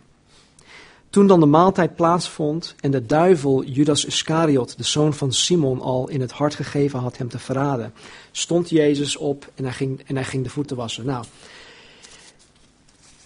Toen 1.15 1.27
dan 1.27 1.39
de 1.39 1.45
maaltijd 1.45 1.95
plaatsvond 1.95 2.75
en 2.79 2.91
de 2.91 3.05
duivel 3.05 3.63
Judas 3.63 4.05
Iscariot, 4.05 4.77
de 4.77 4.83
zoon 4.83 5.13
van 5.13 5.33
Simon, 5.33 5.81
al 5.81 6.09
in 6.09 6.21
het 6.21 6.31
hart 6.31 6.55
gegeven 6.55 6.99
had 6.99 7.17
hem 7.17 7.29
te 7.29 7.39
verraden, 7.39 7.93
stond 8.31 8.69
Jezus 8.69 9.17
op 9.17 9.51
en 9.55 9.63
hij 9.63 9.73
ging, 9.73 10.01
en 10.05 10.15
hij 10.15 10.25
ging 10.25 10.43
de 10.43 10.49
voeten 10.49 10.75
wassen. 10.75 11.05
Nou, 11.05 11.25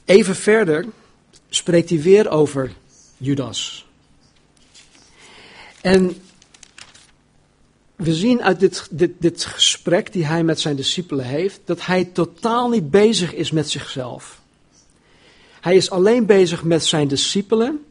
even 0.05 0.36
verder 0.36 0.86
spreekt 1.50 1.89
hij 1.89 2.01
weer 2.01 2.29
over 2.29 2.72
Judas. 3.17 3.88
En 5.81 6.22
we 7.96 8.13
zien 8.13 8.43
uit 8.43 8.60
dit, 8.60 8.88
dit, 8.91 9.12
dit 9.19 9.46
gesprek 9.46 10.13
die 10.13 10.25
hij 10.25 10.43
met 10.43 10.60
zijn 10.60 10.75
discipelen 10.75 11.25
heeft, 11.25 11.60
dat 11.65 11.86
hij 11.86 12.05
totaal 12.05 12.69
niet 12.69 12.91
bezig 12.91 13.34
is 13.34 13.51
met 13.51 13.69
zichzelf. 13.69 14.38
Hij 15.62 15.75
is 15.75 15.89
alleen 15.89 16.25
bezig 16.25 16.63
met 16.63 16.86
zijn 16.86 17.08
discipelen. 17.08 17.86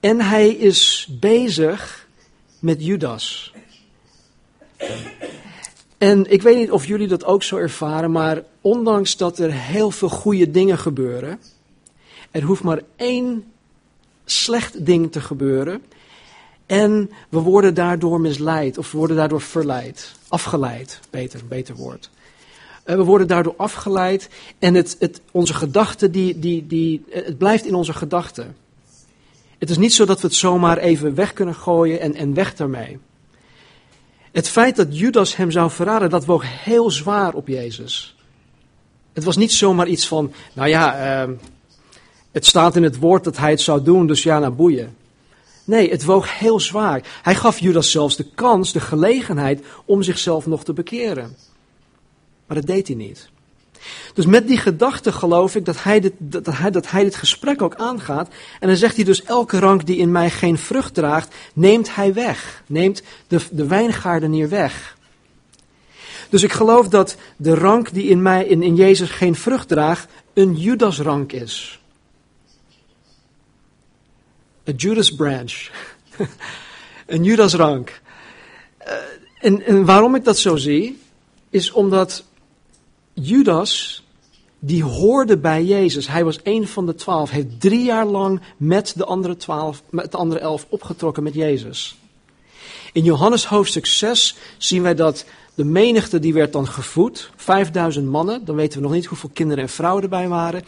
En 0.00 0.20
hij 0.20 0.48
is 0.48 1.08
bezig 1.20 2.06
met 2.58 2.84
Judas. 2.84 3.52
En 5.98 6.30
ik 6.30 6.42
weet 6.42 6.56
niet 6.56 6.70
of 6.70 6.86
jullie 6.86 7.08
dat 7.08 7.24
ook 7.24 7.42
zo 7.42 7.56
ervaren, 7.56 8.10
maar 8.10 8.42
ondanks 8.60 9.16
dat 9.16 9.38
er 9.38 9.52
heel 9.52 9.90
veel 9.90 10.08
goede 10.08 10.50
dingen 10.50 10.78
gebeuren, 10.78 11.40
er 12.30 12.42
hoeft 12.42 12.62
maar 12.62 12.80
één 12.96 13.44
slecht 14.24 14.86
ding 14.86 15.12
te 15.12 15.20
gebeuren. 15.20 15.82
En 16.66 17.10
we 17.28 17.38
worden 17.38 17.74
daardoor 17.74 18.20
misleid, 18.20 18.78
of 18.78 18.92
we 18.92 18.98
worden 18.98 19.16
daardoor 19.16 19.40
verleid, 19.40 20.12
afgeleid, 20.28 21.00
beter, 21.10 21.40
beter 21.48 21.74
woord. 21.74 22.10
Eh, 22.86 22.96
we 22.96 23.04
worden 23.04 23.26
daardoor 23.26 23.54
afgeleid 23.56 24.28
en 24.58 24.74
het, 24.74 24.96
het, 24.98 25.20
onze 25.30 25.54
gedachten, 25.54 26.12
die, 26.12 26.38
die, 26.38 26.66
die, 26.66 27.04
het 27.10 27.38
blijft 27.38 27.64
in 27.64 27.74
onze 27.74 27.92
gedachten. 27.92 28.56
Het 29.58 29.70
is 29.70 29.78
niet 29.78 29.94
zo 29.94 30.04
dat 30.04 30.20
we 30.20 30.26
het 30.26 30.36
zomaar 30.36 30.78
even 30.78 31.14
weg 31.14 31.32
kunnen 31.32 31.54
gooien 31.54 32.00
en, 32.00 32.14
en 32.14 32.34
weg 32.34 32.54
daarmee. 32.54 32.98
Het 34.32 34.48
feit 34.48 34.76
dat 34.76 34.98
Judas 34.98 35.36
hem 35.36 35.50
zou 35.50 35.70
verraden, 35.70 36.10
dat 36.10 36.24
woog 36.24 36.44
heel 36.64 36.90
zwaar 36.90 37.34
op 37.34 37.48
Jezus. 37.48 38.16
Het 39.12 39.24
was 39.24 39.36
niet 39.36 39.52
zomaar 39.52 39.86
iets 39.86 40.08
van, 40.08 40.32
nou 40.52 40.68
ja, 40.68 41.24
uh, 41.26 41.32
het 42.32 42.46
staat 42.46 42.76
in 42.76 42.82
het 42.82 42.98
woord 42.98 43.24
dat 43.24 43.36
hij 43.36 43.50
het 43.50 43.60
zou 43.60 43.82
doen, 43.82 44.06
dus 44.06 44.22
ja, 44.22 44.38
naar 44.38 44.54
boeien. 44.54 44.96
Nee, 45.64 45.90
het 45.90 46.04
woog 46.04 46.38
heel 46.38 46.60
zwaar. 46.60 47.20
Hij 47.22 47.34
gaf 47.34 47.58
Judas 47.58 47.90
zelfs 47.90 48.16
de 48.16 48.26
kans, 48.34 48.72
de 48.72 48.80
gelegenheid 48.80 49.64
om 49.84 50.02
zichzelf 50.02 50.46
nog 50.46 50.64
te 50.64 50.72
bekeren. 50.72 51.36
Maar 52.46 52.56
dat 52.56 52.66
deed 52.66 52.86
hij 52.86 52.96
niet. 52.96 53.28
Dus 54.14 54.26
met 54.26 54.46
die 54.46 54.58
gedachte 54.58 55.12
geloof 55.12 55.54
ik 55.54 55.64
dat 55.64 55.82
hij, 55.82 56.00
dit, 56.00 56.12
dat, 56.18 56.46
hij, 56.46 56.70
dat 56.70 56.90
hij 56.90 57.02
dit 57.02 57.16
gesprek 57.16 57.62
ook 57.62 57.74
aangaat. 57.74 58.28
En 58.60 58.68
dan 58.68 58.76
zegt 58.76 58.96
hij 58.96 59.04
dus, 59.04 59.22
elke 59.22 59.58
rank 59.58 59.86
die 59.86 59.96
in 59.96 60.10
mij 60.12 60.30
geen 60.30 60.58
vrucht 60.58 60.94
draagt, 60.94 61.34
neemt 61.52 61.94
hij 61.94 62.14
weg. 62.14 62.62
Neemt 62.66 63.02
de, 63.26 63.40
de 63.50 63.66
wijngaardenier 63.66 64.48
weg. 64.48 64.96
Dus 66.28 66.42
ik 66.42 66.52
geloof 66.52 66.88
dat 66.88 67.16
de 67.36 67.54
rank 67.54 67.92
die 67.92 68.08
in 68.08 68.22
mij, 68.22 68.44
in, 68.44 68.62
in 68.62 68.74
Jezus 68.74 69.10
geen 69.10 69.34
vrucht 69.34 69.68
draagt, 69.68 70.08
een 70.34 70.54
Judas-rank 70.56 71.32
is. 71.32 71.80
Een 74.64 74.74
Judas 74.76 75.14
branch. 75.14 75.70
een 77.06 77.24
Judas-rank. 77.24 78.00
Uh, 78.86 78.92
en, 79.40 79.62
en 79.62 79.84
waarom 79.84 80.14
ik 80.14 80.24
dat 80.24 80.38
zo 80.38 80.56
zie, 80.56 81.00
is 81.50 81.70
omdat 81.70 82.24
Judas, 83.20 84.02
die 84.58 84.82
hoorde 84.82 85.38
bij 85.38 85.64
Jezus. 85.64 86.08
Hij 86.08 86.24
was 86.24 86.38
een 86.42 86.68
van 86.68 86.86
de 86.86 86.94
twaalf. 86.94 87.30
Heeft 87.30 87.60
drie 87.60 87.84
jaar 87.84 88.06
lang 88.06 88.40
met 88.56 88.92
de 88.96 89.04
andere 89.04 89.36
twaalf, 89.36 89.82
met 89.90 90.10
de 90.10 90.16
andere 90.16 90.40
elf 90.40 90.66
opgetrokken 90.68 91.22
met 91.22 91.34
Jezus. 91.34 91.98
In 92.92 93.04
Johannes 93.04 93.46
hoofdstuk 93.46 93.86
6 93.86 94.36
zien 94.58 94.82
wij 94.82 94.94
dat 94.94 95.24
de 95.54 95.64
menigte 95.64 96.18
die 96.18 96.32
werd 96.32 96.52
dan 96.52 96.68
gevoed. 96.68 97.30
5000 97.36 98.06
mannen. 98.06 98.44
Dan 98.44 98.56
weten 98.56 98.78
we 98.78 98.84
nog 98.84 98.94
niet 98.94 99.06
hoeveel 99.06 99.30
kinderen 99.32 99.62
en 99.62 99.70
vrouwen 99.70 100.02
erbij 100.02 100.28
waren. 100.28 100.64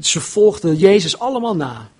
Ze 0.00 0.20
volgden 0.20 0.76
Jezus 0.76 1.18
allemaal 1.18 1.56
na. 1.56 1.90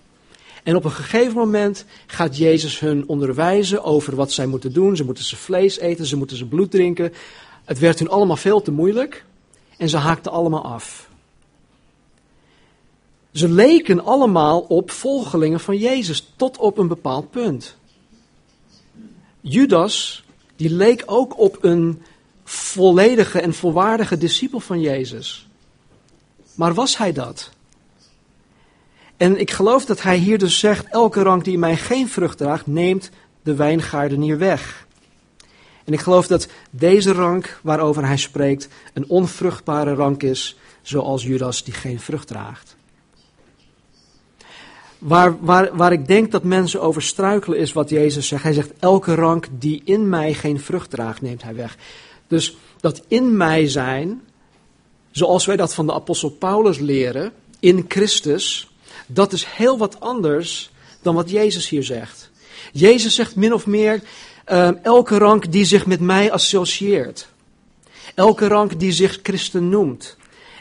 En 0.63 0.77
op 0.77 0.85
een 0.85 0.91
gegeven 0.91 1.35
moment 1.35 1.85
gaat 2.07 2.37
Jezus 2.37 2.81
hun 2.81 3.09
onderwijzen 3.09 3.85
over 3.85 4.17
wat 4.17 4.33
zij 4.33 4.47
moeten 4.47 4.73
doen. 4.73 4.97
Ze 4.97 5.05
moeten 5.05 5.25
ze 5.25 5.37
vlees 5.37 5.79
eten, 5.79 6.07
ze 6.07 6.17
moeten 6.17 6.37
ze 6.37 6.47
bloed 6.47 6.71
drinken. 6.71 7.13
Het 7.65 7.79
werd 7.79 7.99
hun 7.99 8.11
allemaal 8.11 8.37
veel 8.37 8.63
te 8.63 8.71
moeilijk 8.71 9.25
en 9.83 9.89
ze 9.89 9.97
haakten 9.97 10.33
allemaal 10.33 10.65
af. 10.65 11.09
Ze 13.33 13.49
leken 13.49 14.05
allemaal 14.05 14.61
op 14.61 14.91
volgelingen 14.91 15.61
van 15.61 15.77
Jezus 15.77 16.33
tot 16.37 16.59
op 16.59 16.79
een 16.79 16.89
bepaald 16.89 17.31
punt. 17.31 17.77
Judas, 19.41 20.25
die 20.57 20.71
leek 20.71 21.03
ook 21.07 21.39
op 21.39 21.59
een 21.61 22.03
volledige 22.45 23.41
en 23.41 23.55
volwaardige 23.55 24.19
discipel 24.19 24.61
van 24.61 24.81
Jezus. 24.81 25.49
Maar 26.55 26.75
was 26.75 26.97
hij 26.97 27.13
dat? 27.13 27.51
En 29.17 29.41
ik 29.41 29.51
geloof 29.51 29.85
dat 29.85 30.03
hij 30.03 30.17
hier 30.17 30.39
dus 30.39 30.59
zegt: 30.59 30.87
elke 30.87 31.23
rank 31.23 31.45
die 31.45 31.59
mij 31.59 31.77
geen 31.77 32.09
vrucht 32.09 32.39
draagt, 32.39 32.67
neemt 32.67 33.11
de 33.43 33.55
wijngaardenier 33.55 34.39
weg. 34.39 34.87
En 35.85 35.93
ik 35.93 36.01
geloof 36.01 36.27
dat 36.27 36.49
deze 36.71 37.13
rank 37.13 37.61
waarover 37.63 38.07
hij 38.07 38.17
spreekt 38.17 38.69
een 38.93 39.09
onvruchtbare 39.09 39.95
rank 39.95 40.23
is, 40.23 40.57
zoals 40.83 41.23
Judas 41.23 41.65
die 41.65 41.75
geen 41.75 42.01
vrucht 42.01 42.27
draagt. 42.27 42.77
Waar, 44.99 45.37
waar, 45.41 45.77
waar 45.77 45.93
ik 45.93 46.07
denk 46.07 46.31
dat 46.31 46.45
mensen 46.45 46.83
over 46.83 47.03
struikelen 47.03 47.59
is 47.59 47.73
wat 47.73 47.91
Jezus 47.91 48.29
zegt. 48.29 48.43
Hij 48.43 48.53
zegt, 48.53 48.73
elke 48.79 49.15
rank 49.15 49.47
die 49.59 49.83
in 49.85 50.09
mij 50.09 50.35
geen 50.35 50.61
vrucht 50.61 50.91
draagt, 50.91 51.23
neemt 51.23 51.43
hij 51.43 51.55
weg. 51.55 51.77
Dus 52.27 52.57
dat 52.81 53.03
in 53.09 53.37
mij 53.37 53.69
zijn, 53.69 54.23
zoals 55.11 55.47
wij 55.47 55.57
dat 55.57 55.75
van 55.75 55.87
de 55.87 55.93
apostel 55.93 56.31
Paulus 56.31 56.79
leren, 56.79 57.33
in 57.61 57.85
Christus, 57.89 58.71
dat 59.07 59.33
is 59.33 59.45
heel 59.45 59.79
wat 59.79 60.01
anders 60.01 60.71
dan 61.03 61.15
wat 61.15 61.31
Jezus 61.31 61.69
hier 61.69 61.85
zegt. 61.85 62.31
Jezus 62.73 63.15
zegt 63.15 63.37
min 63.37 63.53
of 63.53 63.67
meer, 63.67 64.03
Ehm, 64.45 64.75
elke 64.83 65.19
rank 65.19 65.53
die 65.53 65.65
zich 65.65 65.87
met 65.87 66.01
mij 66.01 66.33
associeert. 66.33 67.29
Elke 68.15 68.47
rank 68.49 68.81
die 68.81 68.93
zich 68.93 69.19
christen 69.23 69.69
noemt. 69.69 70.17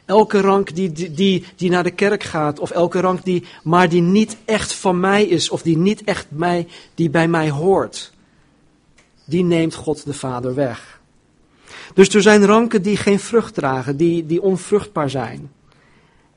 Elke 0.05 0.41
rank 0.41 0.75
die, 0.75 0.91
die, 0.91 1.11
die, 1.11 1.45
die 1.55 1.69
naar 1.69 1.83
de 1.83 1.91
kerk 1.91 2.23
gaat. 2.23 2.59
Of 2.59 2.71
elke 2.71 3.00
rank 3.00 3.23
die, 3.23 3.45
maar 3.63 3.89
die 3.89 4.01
niet 4.01 4.38
echt 4.45 4.73
van 4.73 5.00
mij 5.00 5.23
is. 5.23 5.50
Of 5.50 5.61
die 5.61 5.77
niet 5.77 6.03
echt 6.03 6.25
mij, 6.29 6.67
die 6.95 7.09
bij 7.09 7.27
mij 7.27 7.50
hoort. 7.50 8.11
Die 9.25 9.43
neemt 9.43 9.75
God 9.75 10.05
de 10.05 10.13
Vader 10.13 10.55
weg. 10.55 11.00
Dus 11.93 12.09
er 12.09 12.21
zijn 12.21 12.45
ranken 12.45 12.81
die 12.81 12.97
geen 12.97 13.19
vrucht 13.19 13.53
dragen, 13.53 13.97
die, 13.97 14.25
die 14.25 14.41
onvruchtbaar 14.41 15.09
zijn. 15.09 15.51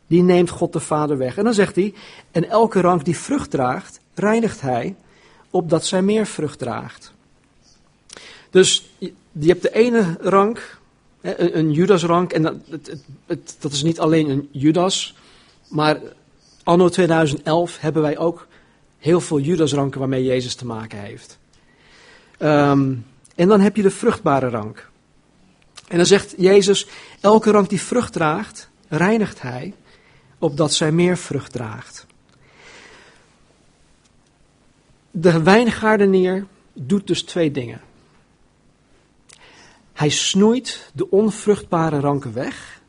Die 0.06 0.22
neemt 0.22 0.50
God 0.50 0.72
de 0.72 0.80
Vader 0.80 1.18
weg. 1.18 1.36
En 1.36 1.44
dan 1.44 1.54
zegt 1.54 1.76
hij, 1.76 1.94
en 2.30 2.48
elke 2.48 2.80
rank 2.80 3.04
die 3.04 3.18
vrucht 3.18 3.50
draagt, 3.50 4.00
reinigt 4.14 4.60
hij, 4.60 4.96
opdat 5.50 5.84
zij 5.84 6.02
meer 6.02 6.26
vrucht 6.26 6.58
draagt. 6.58 7.13
Dus 8.54 8.90
je 9.00 9.48
hebt 9.48 9.62
de 9.62 9.72
ene 9.72 10.16
rank, 10.20 10.78
een, 11.20 11.72
Judas-rank, 11.72 12.32
en 12.32 12.42
dat, 12.42 12.54
het, 12.70 13.04
het, 13.26 13.56
dat 13.60 13.72
is 13.72 13.82
niet 13.82 14.00
alleen 14.00 14.28
een 14.28 14.48
Judas, 14.52 15.14
maar 15.68 16.00
anno 16.62 16.88
2011 16.88 17.78
hebben 17.78 18.02
wij 18.02 18.18
ook 18.18 18.46
heel 18.98 19.20
veel 19.20 19.40
Judas-ranken 19.40 20.00
waarmee 20.00 20.24
Jezus 20.24 20.54
te 20.54 20.66
maken 20.66 20.98
heeft. 20.98 21.38
Um, 22.38 23.06
en 23.34 23.48
dan 23.48 23.60
heb 23.60 23.76
je 23.76 23.82
de 23.82 23.90
vruchtbare 23.90 24.48
rank. 24.48 24.90
En 25.88 25.96
dan 25.96 26.06
zegt 26.06 26.34
Jezus, 26.36 26.86
elke 27.20 27.50
rank 27.50 27.68
die 27.68 27.80
vrucht 27.80 28.12
draagt, 28.12 28.68
reinigt 28.88 29.42
hij, 29.42 29.74
opdat 30.38 30.74
zij 30.74 30.92
meer 30.92 31.16
vrucht 31.16 31.52
draagt. 31.52 32.06
De 35.10 35.42
wijngaardenier 35.42 36.46
doet 36.72 37.06
dus 37.06 37.22
twee 37.22 37.50
dingen. 37.50 37.80
Hij 39.94 40.08
snoeit 40.08 40.90
de 40.94 41.10
onvruchtbare 41.10 42.00
ranken 42.00 42.32
weg. 42.32 42.80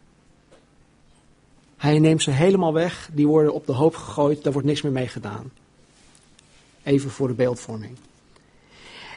Hij 1.77 1.99
neemt 1.99 2.21
ze 2.21 2.31
helemaal 2.31 2.73
weg, 2.73 3.09
die 3.13 3.27
worden 3.27 3.53
op 3.53 3.65
de 3.65 3.73
hoop 3.73 3.95
gegooid, 3.95 4.43
daar 4.43 4.53
wordt 4.53 4.67
niks 4.67 4.81
meer 4.81 4.91
mee 4.91 5.07
gedaan. 5.07 5.51
Even 6.83 7.09
voor 7.09 7.27
de 7.27 7.33
beeldvorming. 7.33 7.97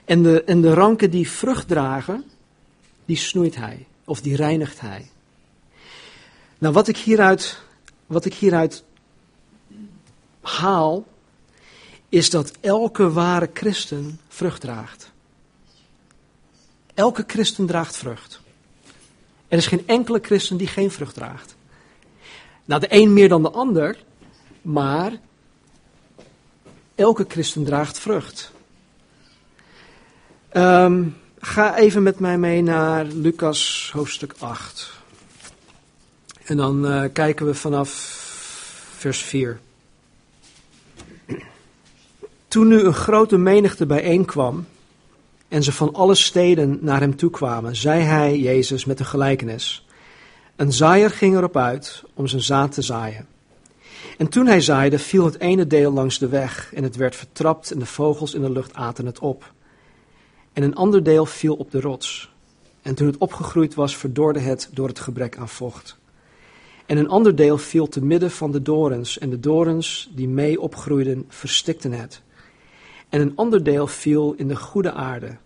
En 0.05 0.23
de, 0.23 0.45
en 0.45 0.61
de 0.61 0.75
ranken 0.75 1.11
die 1.11 1.31
vrucht 1.31 1.69
dragen, 1.69 2.25
die 3.05 3.17
snoeit 3.17 3.57
hij. 3.57 3.87
Of 4.05 4.21
die 4.21 4.37
reinigt 4.37 4.81
hij. 4.81 5.11
Nou, 6.59 6.75
wat 6.75 6.89
ik 6.89 6.97
hieruit, 6.97 7.63
wat 8.07 8.25
ik 8.25 8.35
hieruit 8.35 8.85
haal, 10.41 11.07
is 12.09 12.31
dat 12.31 12.53
elke 12.61 13.13
ware 13.13 13.51
christen 13.53 14.21
vrucht 14.29 14.61
draagt. 14.61 15.08
Elke 16.99 17.25
christen 17.27 17.67
draagt 17.67 17.97
vrucht. 17.97 18.41
Er 19.49 19.59
is 19.59 19.67
geen 19.67 19.83
enkele 19.87 20.19
christen 20.23 20.57
die 20.57 20.67
geen 20.67 20.91
vrucht 20.91 21.15
draagt. 21.15 21.55
Nou, 22.65 22.81
de 22.81 22.87
een 22.91 23.13
meer 23.13 23.29
dan 23.29 23.43
de 23.43 23.51
ander, 23.51 23.97
maar 24.63 25.13
elke 26.95 27.25
christen 27.29 27.65
draagt 27.65 27.99
vrucht. 27.99 28.53
Um, 30.53 31.17
ga 31.39 31.77
even 31.77 32.03
met 32.03 32.19
mij 32.19 32.39
mee 32.39 32.63
naar 32.63 33.05
Lucas 33.05 33.91
hoofdstuk 33.95 34.35
8. 34.39 34.93
En 36.45 36.57
dan 36.57 36.87
uh, 36.87 37.05
kijken 37.13 37.47
we 37.47 37.55
vanaf 37.55 37.91
vers 38.97 39.19
4. 39.19 39.61
Toen 42.49 42.69
nu 42.69 42.81
een 42.81 42.95
grote 42.95 43.37
menigte 43.37 43.87
bijeenkwam 43.87 44.67
en 45.49 45.63
ze 45.63 45.73
van 45.73 45.95
alle 45.95 46.15
steden 46.15 46.79
naar 46.81 47.01
hem 47.01 47.17
toe 47.17 47.31
kwamen, 47.31 47.77
zei 47.77 48.03
hij, 48.03 48.39
Jezus, 48.39 48.85
met 48.85 49.01
een 49.01 49.07
gelijkenis. 49.07 49.87
Een 50.57 50.73
zaaier 50.73 51.11
ging 51.11 51.37
erop 51.37 51.57
uit 51.57 52.05
om 52.15 52.27
zijn 52.27 52.43
zaad 52.43 52.73
te 52.73 52.83
zaaien. 52.83 53.27
En 54.19 54.29
toen 54.29 54.47
hij 54.47 54.61
zaaide, 54.61 54.99
viel 54.99 55.25
het 55.25 55.41
ene 55.41 55.67
deel 55.67 55.93
langs 55.93 56.19
de 56.19 56.29
weg 56.29 56.75
en 56.75 56.83
het 56.83 56.97
werd 56.97 57.17
vertrapt 57.17 57.71
en 57.71 57.79
de 57.79 57.87
vogels 57.87 58.35
in 58.35 58.41
de 58.41 58.51
lucht 58.51 58.75
aten 58.75 59.07
het 59.07 59.19
op. 59.19 59.53
En 60.53 60.63
een 60.63 60.75
ander 60.75 61.03
deel 61.03 61.27
viel 61.27 61.55
op 61.55 61.71
de 61.71 61.81
rots. 61.81 62.33
En 62.83 62.95
toen 62.95 63.07
het 63.07 63.19
opgegroeid 63.19 63.75
was, 63.75 63.97
verdorde 63.97 64.39
het 64.39 64.71
door 64.73 64.89
het 64.89 65.01
gebrek 65.01 65.37
aan 65.37 65.49
vocht. 65.49 65.99
En 66.87 66.97
een 66.97 67.09
ander 67.09 67.37
deel 67.37 67.59
viel 67.59 67.89
te 67.89 68.05
midden 68.05 68.31
van 68.31 68.53
de 68.53 68.63
dorens, 68.63 69.19
en 69.19 69.31
de 69.31 69.41
dorens 69.41 70.11
die 70.13 70.29
mee 70.29 70.61
opgroeiden, 70.61 71.25
verstikten 71.29 71.93
het. 71.93 72.23
En 73.09 73.21
een 73.21 73.37
ander 73.37 73.63
deel 73.63 73.87
viel 73.87 74.35
in 74.37 74.49
de 74.49 74.57
goede 74.57 74.93
aarde. 74.93 75.37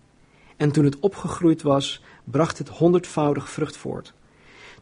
En 0.57 0.73
toen 0.73 0.85
het 0.85 0.99
opgegroeid 1.00 1.62
was, 1.62 2.02
bracht 2.25 2.59
het 2.59 2.69
honderdvoudig 2.69 3.50
vrucht 3.50 3.76
voort. 3.76 4.12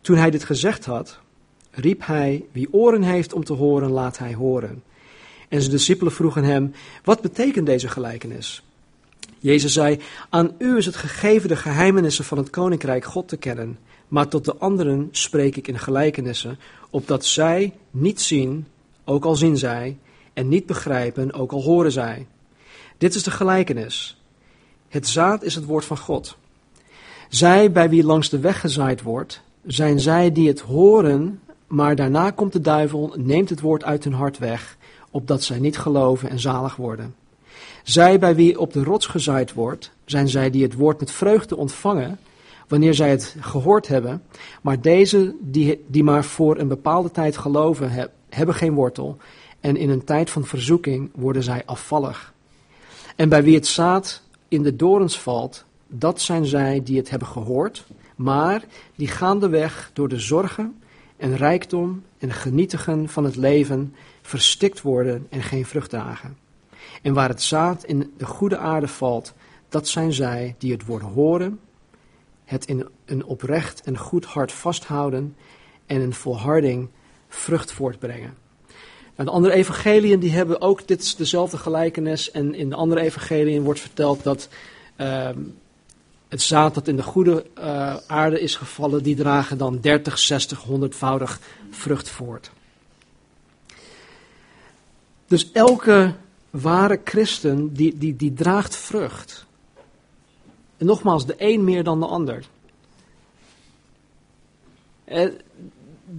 Toen 0.00 0.16
hij 0.16 0.30
dit 0.30 0.44
gezegd 0.44 0.84
had, 0.84 1.20
riep 1.70 2.06
hij: 2.06 2.44
Wie 2.52 2.72
oren 2.72 3.02
heeft 3.02 3.32
om 3.32 3.44
te 3.44 3.52
horen, 3.52 3.90
laat 3.90 4.18
hij 4.18 4.34
horen. 4.34 4.82
En 5.48 5.60
zijn 5.60 5.72
discipelen 5.72 6.12
vroegen 6.12 6.44
hem: 6.44 6.72
Wat 7.04 7.20
betekent 7.20 7.66
deze 7.66 7.88
gelijkenis? 7.88 8.62
Jezus 9.38 9.72
zei: 9.72 10.00
Aan 10.28 10.54
u 10.58 10.76
is 10.76 10.86
het 10.86 10.96
gegeven 10.96 11.48
de 11.48 11.56
geheimenissen 11.56 12.24
van 12.24 12.38
het 12.38 12.50
koninkrijk 12.50 13.04
God 13.04 13.28
te 13.28 13.36
kennen, 13.36 13.78
maar 14.08 14.28
tot 14.28 14.44
de 14.44 14.56
anderen 14.56 15.08
spreek 15.10 15.56
ik 15.56 15.68
in 15.68 15.78
gelijkenissen, 15.78 16.58
opdat 16.90 17.24
zij 17.24 17.72
niet 17.90 18.20
zien, 18.20 18.66
ook 19.04 19.24
al 19.24 19.36
zien 19.36 19.56
zij, 19.56 19.98
en 20.32 20.48
niet 20.48 20.66
begrijpen, 20.66 21.32
ook 21.32 21.52
al 21.52 21.62
horen 21.62 21.92
zij. 21.92 22.26
Dit 23.00 23.14
is 23.14 23.22
de 23.22 23.30
gelijkenis. 23.30 24.20
Het 24.88 25.08
zaad 25.08 25.42
is 25.42 25.54
het 25.54 25.64
woord 25.64 25.84
van 25.84 25.98
God. 25.98 26.36
Zij 27.28 27.72
bij 27.72 27.88
wie 27.88 28.04
langs 28.04 28.28
de 28.28 28.38
weg 28.38 28.60
gezaaid 28.60 29.02
wordt, 29.02 29.40
zijn 29.66 30.00
zij 30.00 30.32
die 30.32 30.48
het 30.48 30.60
horen, 30.60 31.40
maar 31.66 31.96
daarna 31.96 32.30
komt 32.30 32.52
de 32.52 32.60
duivel, 32.60 33.14
neemt 33.16 33.48
het 33.48 33.60
woord 33.60 33.84
uit 33.84 34.04
hun 34.04 34.12
hart 34.12 34.38
weg, 34.38 34.76
opdat 35.10 35.42
zij 35.42 35.58
niet 35.58 35.78
geloven 35.78 36.30
en 36.30 36.40
zalig 36.40 36.76
worden. 36.76 37.14
Zij 37.82 38.18
bij 38.18 38.34
wie 38.34 38.60
op 38.60 38.72
de 38.72 38.84
rots 38.84 39.06
gezaaid 39.06 39.52
wordt, 39.52 39.90
zijn 40.04 40.28
zij 40.28 40.50
die 40.50 40.62
het 40.62 40.74
woord 40.74 41.00
met 41.00 41.10
vreugde 41.10 41.56
ontvangen, 41.56 42.18
wanneer 42.68 42.94
zij 42.94 43.10
het 43.10 43.36
gehoord 43.40 43.88
hebben, 43.88 44.22
maar 44.62 44.80
deze 44.80 45.34
die, 45.40 45.84
die 45.86 46.04
maar 46.04 46.24
voor 46.24 46.58
een 46.58 46.68
bepaalde 46.68 47.10
tijd 47.10 47.36
geloven, 47.36 48.10
hebben 48.28 48.54
geen 48.54 48.74
wortel, 48.74 49.16
en 49.60 49.76
in 49.76 49.90
een 49.90 50.04
tijd 50.04 50.30
van 50.30 50.44
verzoeking 50.44 51.10
worden 51.14 51.42
zij 51.42 51.62
afvallig. 51.66 52.32
En 53.20 53.28
bij 53.28 53.42
wie 53.42 53.54
het 53.54 53.66
zaad 53.66 54.22
in 54.48 54.62
de 54.62 54.76
dorens 54.76 55.20
valt, 55.20 55.64
dat 55.88 56.20
zijn 56.20 56.46
zij 56.46 56.82
die 56.84 56.96
het 56.96 57.10
hebben 57.10 57.28
gehoord, 57.28 57.86
maar 58.16 58.64
die 58.94 59.08
gaandeweg 59.08 59.90
door 59.92 60.08
de 60.08 60.18
zorgen 60.18 60.82
en 61.16 61.36
rijkdom 61.36 62.02
en 62.18 62.32
genietigen 62.32 63.08
van 63.08 63.24
het 63.24 63.36
leven 63.36 63.94
verstikt 64.22 64.82
worden 64.82 65.26
en 65.30 65.42
geen 65.42 65.66
vrucht 65.66 65.90
dragen. 65.90 66.36
En 67.02 67.14
waar 67.14 67.28
het 67.28 67.42
zaad 67.42 67.84
in 67.84 68.12
de 68.16 68.26
goede 68.26 68.58
aarde 68.58 68.88
valt, 68.88 69.34
dat 69.68 69.88
zijn 69.88 70.12
zij 70.12 70.54
die 70.58 70.72
het 70.72 70.84
woord 70.86 71.02
horen, 71.02 71.60
het 72.44 72.64
in 72.64 72.88
een 73.04 73.24
oprecht 73.24 73.80
en 73.80 73.98
goed 73.98 74.24
hart 74.24 74.52
vasthouden 74.52 75.36
en 75.86 76.00
een 76.00 76.14
volharding 76.14 76.88
vrucht 77.28 77.72
voortbrengen. 77.72 78.34
En 79.20 79.26
de 79.26 79.32
andere 79.32 79.54
evangeliën 79.54 80.20
die 80.20 80.30
hebben 80.30 80.60
ook 80.60 80.88
dit, 80.88 81.18
dezelfde 81.18 81.58
gelijkenis. 81.58 82.30
En 82.30 82.54
in 82.54 82.68
de 82.68 82.74
andere 82.74 83.00
evangeliën 83.00 83.62
wordt 83.62 83.80
verteld 83.80 84.22
dat 84.22 84.48
uh, 85.00 85.28
het 86.28 86.42
zaad 86.42 86.74
dat 86.74 86.88
in 86.88 86.96
de 86.96 87.02
goede 87.02 87.46
uh, 87.58 87.96
aarde 88.06 88.40
is 88.40 88.56
gevallen, 88.56 89.02
die 89.02 89.16
dragen 89.16 89.58
dan 89.58 89.80
30, 89.80 90.18
60, 90.18 90.64
100voudig 90.64 91.40
vrucht 91.70 92.08
voort. 92.08 92.50
Dus 95.26 95.52
elke 95.52 96.14
ware 96.50 97.00
christen 97.04 97.72
die, 97.72 97.98
die, 97.98 98.16
die 98.16 98.32
draagt 98.32 98.76
vrucht. 98.76 99.46
En 100.76 100.86
nogmaals, 100.86 101.26
de 101.26 101.34
een 101.38 101.64
meer 101.64 101.84
dan 101.84 102.00
de 102.00 102.06
ander. 102.06 102.44
Eh, 105.04 105.28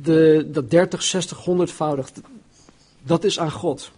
de, 0.01 0.47
dat 0.51 0.69
30, 0.69 1.03
60, 1.03 1.45
100voudig, 1.45 2.11
dat 3.03 3.23
is 3.23 3.39
aan 3.39 3.51
God. 3.51 3.91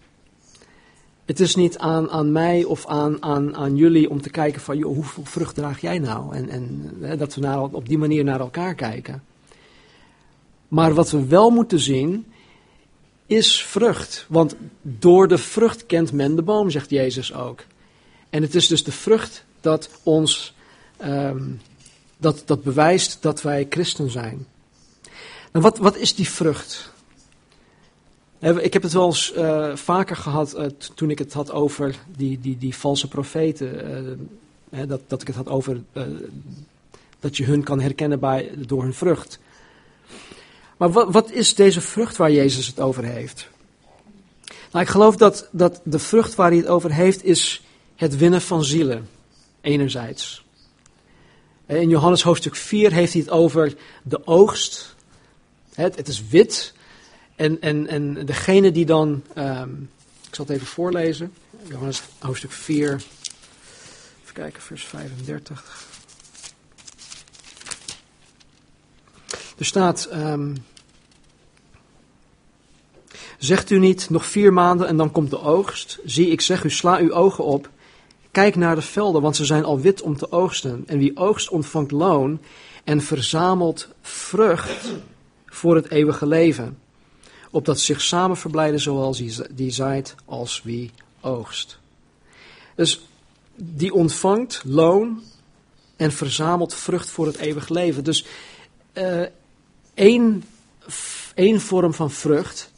Het 1.26 1.40
is 1.40 1.56
niet 1.56 1.78
aan, 1.78 2.10
aan 2.10 2.32
mij 2.32 2.64
of 2.64 2.88
aan, 2.88 3.24
aan, 3.24 3.56
aan 3.56 3.76
jullie 3.76 4.10
om 4.10 4.22
te 4.22 4.30
kijken 4.30 4.62
van, 4.62 4.78
joh, 4.78 4.96
hoeveel 4.96 5.26
vrucht 5.26 5.56
draag 5.56 5.82
jij 5.82 6.00
nou? 6.00 6.36
En, 6.36 6.50
en 6.50 6.92
hè, 7.02 7.18
dat 7.18 7.36
we 7.36 7.42
naar, 7.42 7.62
op 7.62 7.88
die 7.88 7.98
manier 7.98 8.24
naar 8.24 8.40
elkaar 8.40 8.76
kijken. 8.76 9.24
Maar 10.68 10.94
wat 10.94 11.12
we 11.12 11.26
wel 11.26 11.50
moeten 11.50 11.80
zien, 11.80 12.26
is 13.26 13.64
vrucht. 13.64 14.26
Want 14.30 14.56
door 14.82 15.28
de 15.28 15.38
vrucht 15.38 15.86
kent 15.86 16.12
men 16.12 16.36
de 16.36 16.42
boom, 16.42 16.70
zegt 16.70 16.90
Jezus 16.90 17.34
ook. 17.34 17.66
En 18.30 18.42
het 18.42 18.56
is 18.56 18.68
dus 18.68 18.84
de 18.84 18.92
vrucht 18.92 19.46
dat 19.62 19.90
ons, 20.04 20.56
um, 21.06 21.62
dat, 22.18 22.44
dat 22.46 22.64
bewijst 22.64 23.22
dat 23.22 23.42
wij 23.42 23.66
christen 23.70 24.10
zijn. 24.10 24.48
Nou, 25.52 25.66
wat, 25.66 25.78
wat 25.78 25.98
is 25.98 26.16
die 26.16 26.30
vrucht? 26.30 26.93
Ik 28.44 28.74
heb 28.74 28.84
het 28.84 28.94
wel 28.94 29.06
eens 29.06 29.34
uh, 29.36 29.76
vaker 29.76 30.16
gehad 30.16 30.58
uh, 30.58 30.66
toen 30.96 31.10
ik 31.10 31.20
het 31.20 31.34
had 31.34 31.52
over 31.52 31.96
die, 32.16 32.40
die, 32.42 32.58
die 32.58 32.76
valse 32.76 33.08
profeten. 33.08 34.30
Dat, 34.88 35.02
dat 35.08 35.22
ik 35.22 35.28
het 35.28 35.36
had 35.36 35.50
over 35.50 35.82
dat 37.20 37.38
je 37.38 37.44
hun 37.44 37.64
kan 37.64 37.80
herkennen 37.80 38.20
bij, 38.20 38.52
door 38.58 38.84
hun 38.84 38.94
vrucht. 38.94 39.40
Maar 40.78 40.92
wat, 40.92 41.12
wat 41.12 41.32
is 41.32 41.56
deze 41.56 41.82
vrucht 41.82 42.18
waar 42.18 42.32
Jezus 42.32 42.68
het 42.68 42.80
over 42.80 43.04
heeft? 43.04 43.50
Nou, 44.72 44.86
ik 44.86 44.92
geloof 44.92 45.16
dat, 45.16 45.48
dat 45.52 45.82
de 45.84 46.00
vrucht 46.00 46.36
waar 46.36 46.50
hij 46.50 46.58
het 46.58 46.68
over 46.68 46.92
heeft 46.92 47.24
is 47.24 47.64
het 47.96 48.18
winnen 48.18 48.42
van 48.42 48.64
zielen, 48.64 49.10
enerzijds. 49.62 50.46
In 51.66 51.90
Johannes 51.90 52.24
hoofdstuk 52.24 52.56
4 52.56 52.92
heeft 52.92 53.14
hij 53.14 53.22
het 53.22 53.32
over 53.32 53.76
de 54.04 54.28
oogst. 54.28 54.96
Het, 55.74 55.96
het 55.96 56.08
is 56.08 56.28
wit, 56.28 56.74
en, 57.36 57.62
en, 57.62 57.88
en 57.88 58.26
degene 58.26 58.72
die 58.72 58.86
dan, 58.86 59.24
um, 59.38 59.90
ik 60.28 60.36
zal 60.36 60.46
het 60.46 60.56
even 60.56 60.68
voorlezen, 60.68 61.34
Johannes 61.68 62.02
hoofdstuk 62.20 62.52
4, 62.52 62.94
even 64.22 64.34
kijken, 64.34 64.62
vers 64.62 64.84
35. 64.84 65.88
Er 69.58 69.66
staat, 69.66 70.10
um, 70.14 70.66
zegt 73.38 73.70
u 73.70 73.80
niet 73.80 74.10
nog 74.10 74.26
vier 74.26 74.54
maanden 74.54 74.88
en 74.88 74.98
dan 74.98 75.12
komt 75.12 75.30
de 75.30 75.42
oogst? 75.42 76.00
Zie, 76.06 76.28
ik 76.28 76.42
zeg 76.42 76.64
u, 76.64 76.70
sla 76.70 76.98
uw 76.98 77.12
ogen 77.12 77.44
op, 77.44 77.70
kijk 78.32 78.56
naar 78.56 78.76
de 78.76 78.82
velden, 78.82 79.22
want 79.22 79.36
ze 79.36 79.46
zijn 79.46 79.64
al 79.64 79.80
wit 79.80 80.02
om 80.02 80.18
te 80.18 80.32
oogsten. 80.32 80.84
En 80.88 80.98
wie 80.98 81.18
oogst 81.18 81.50
ontvangt 81.50 81.92
loon 81.92 82.40
en 82.84 83.02
verzamelt 83.02 83.88
vrucht 84.02 84.94
voor 85.46 85.76
het 85.76 85.90
eeuwige 85.90 86.26
leven 86.26 86.78
opdat 87.54 87.80
zich 87.80 88.02
samen 88.02 88.38
verblijden 88.38 88.80
zoals 88.80 89.22
die 89.52 89.72
zaait 89.72 90.16
als 90.26 90.62
wie 90.64 90.92
oogst. 91.22 91.80
Dus 92.76 93.08
die 93.56 93.94
ontvangt 93.94 94.62
loon 94.66 95.22
en 95.96 96.12
verzamelt 96.12 96.74
vrucht 96.74 97.10
voor 97.10 97.26
het 97.26 97.38
eeuwig 97.38 97.70
leven. 97.70 98.04
Dus 98.04 98.26
uh, 98.94 99.26
één, 99.94 100.44
één 101.36 101.62
vorm 101.62 101.94
van 101.94 102.12
vrucht 102.12 102.72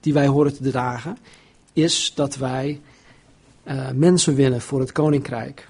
die 0.00 0.12
wij 0.12 0.26
horen 0.26 0.54
te 0.54 0.70
dragen, 0.70 1.18
is 1.72 2.12
dat 2.14 2.36
wij 2.36 2.80
uh, 3.64 3.90
mensen 3.90 4.34
winnen 4.34 4.60
voor 4.60 4.80
het 4.80 4.92
koninkrijk. 4.92 5.68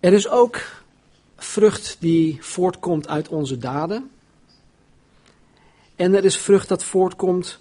Er 0.00 0.12
is 0.12 0.28
ook 0.28 0.82
vrucht 1.36 1.96
die 1.98 2.38
voortkomt 2.40 3.08
uit 3.08 3.28
onze 3.28 3.58
daden. 3.58 4.10
En 6.00 6.14
er 6.14 6.24
is 6.24 6.36
vrucht 6.36 6.68
dat 6.68 6.84
voortkomt 6.84 7.58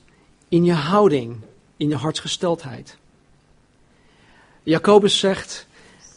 in 0.49 0.65
je 0.65 0.73
houding, 0.73 1.39
in 1.78 1.89
je 1.89 1.95
hartsgesteldheid. 1.95 2.97
Jacobus 4.63 5.19
zegt 5.19 5.67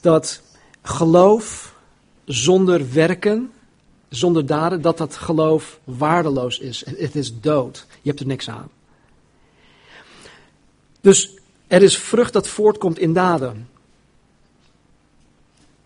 dat 0.00 0.42
geloof 0.82 1.74
zonder 2.24 2.92
werken, 2.92 3.52
zonder 4.08 4.46
daden, 4.46 4.82
dat 4.82 4.98
dat 4.98 5.16
geloof 5.16 5.80
waardeloos 5.84 6.58
is. 6.58 6.84
Het 6.86 7.14
is 7.14 7.40
dood. 7.40 7.86
Je 8.02 8.08
hebt 8.08 8.20
er 8.20 8.26
niks 8.26 8.48
aan. 8.48 8.70
Dus 11.00 11.34
er 11.66 11.82
is 11.82 11.98
vrucht 11.98 12.32
dat 12.32 12.48
voortkomt 12.48 12.98
in 12.98 13.12
daden. 13.12 13.68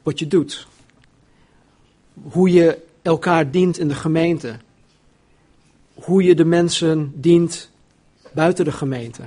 Wat 0.03 0.19
je 0.19 0.27
doet. 0.27 0.67
Hoe 2.23 2.51
je 2.51 2.83
elkaar 3.03 3.51
dient 3.51 3.79
in 3.79 3.89
de 3.89 3.95
gemeente. 3.95 4.65
Hoe 5.97 6.23
je 6.23 6.35
de 6.35 6.45
mensen 6.45 7.13
dient 7.15 7.71
buiten 8.33 8.65
de 8.65 8.73
gemeente. 8.73 9.23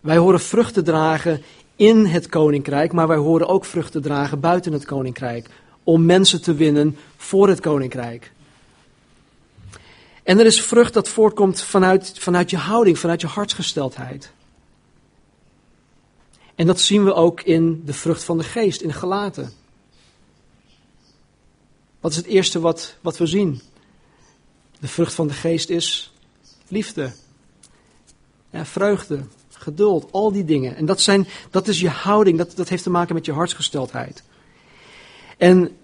Wij 0.00 0.16
horen 0.16 0.40
vruchten 0.40 0.84
dragen 0.84 1.42
in 1.76 2.06
het 2.06 2.28
koninkrijk, 2.28 2.92
maar 2.92 3.08
wij 3.08 3.16
horen 3.16 3.48
ook 3.48 3.64
vruchten 3.64 4.02
dragen 4.02 4.40
buiten 4.40 4.72
het 4.72 4.84
koninkrijk. 4.84 5.48
Om 5.84 6.04
mensen 6.04 6.42
te 6.42 6.54
winnen 6.54 6.96
voor 7.16 7.48
het 7.48 7.60
koninkrijk. 7.60 8.32
En 10.22 10.38
er 10.38 10.46
is 10.46 10.62
vrucht 10.62 10.94
dat 10.94 11.08
voortkomt 11.08 11.62
vanuit, 11.62 12.12
vanuit 12.18 12.50
je 12.50 12.56
houding, 12.56 12.98
vanuit 12.98 13.20
je 13.20 13.26
hartsgesteldheid. 13.26 14.30
En 16.54 16.66
dat 16.66 16.80
zien 16.80 17.04
we 17.04 17.14
ook 17.14 17.40
in 17.40 17.82
de 17.84 17.92
vrucht 17.92 18.24
van 18.24 18.38
de 18.38 18.44
geest, 18.44 18.80
in 18.80 18.92
gelaten. 18.92 19.52
Wat 22.00 22.10
is 22.10 22.16
het 22.16 22.26
eerste 22.26 22.60
wat, 22.60 22.96
wat 23.00 23.18
we 23.18 23.26
zien? 23.26 23.60
De 24.80 24.88
vrucht 24.88 25.14
van 25.14 25.26
de 25.26 25.34
geest 25.34 25.70
is 25.70 26.12
liefde, 26.68 27.12
ja, 28.50 28.64
vreugde, 28.64 29.20
geduld, 29.48 30.12
al 30.12 30.32
die 30.32 30.44
dingen. 30.44 30.76
En 30.76 30.86
dat, 30.86 31.00
zijn, 31.00 31.26
dat 31.50 31.68
is 31.68 31.80
je 31.80 31.88
houding, 31.88 32.38
dat, 32.38 32.52
dat 32.56 32.68
heeft 32.68 32.82
te 32.82 32.90
maken 32.90 33.14
met 33.14 33.26
je 33.26 33.32
hartsgesteldheid. 33.32 34.22
En 35.36 35.76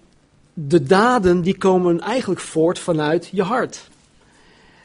de 0.53 0.83
daden 0.83 1.41
die 1.41 1.57
komen 1.57 1.99
eigenlijk 1.99 2.41
voort 2.41 2.79
vanuit 2.79 3.29
je 3.31 3.43
hart. 3.43 3.89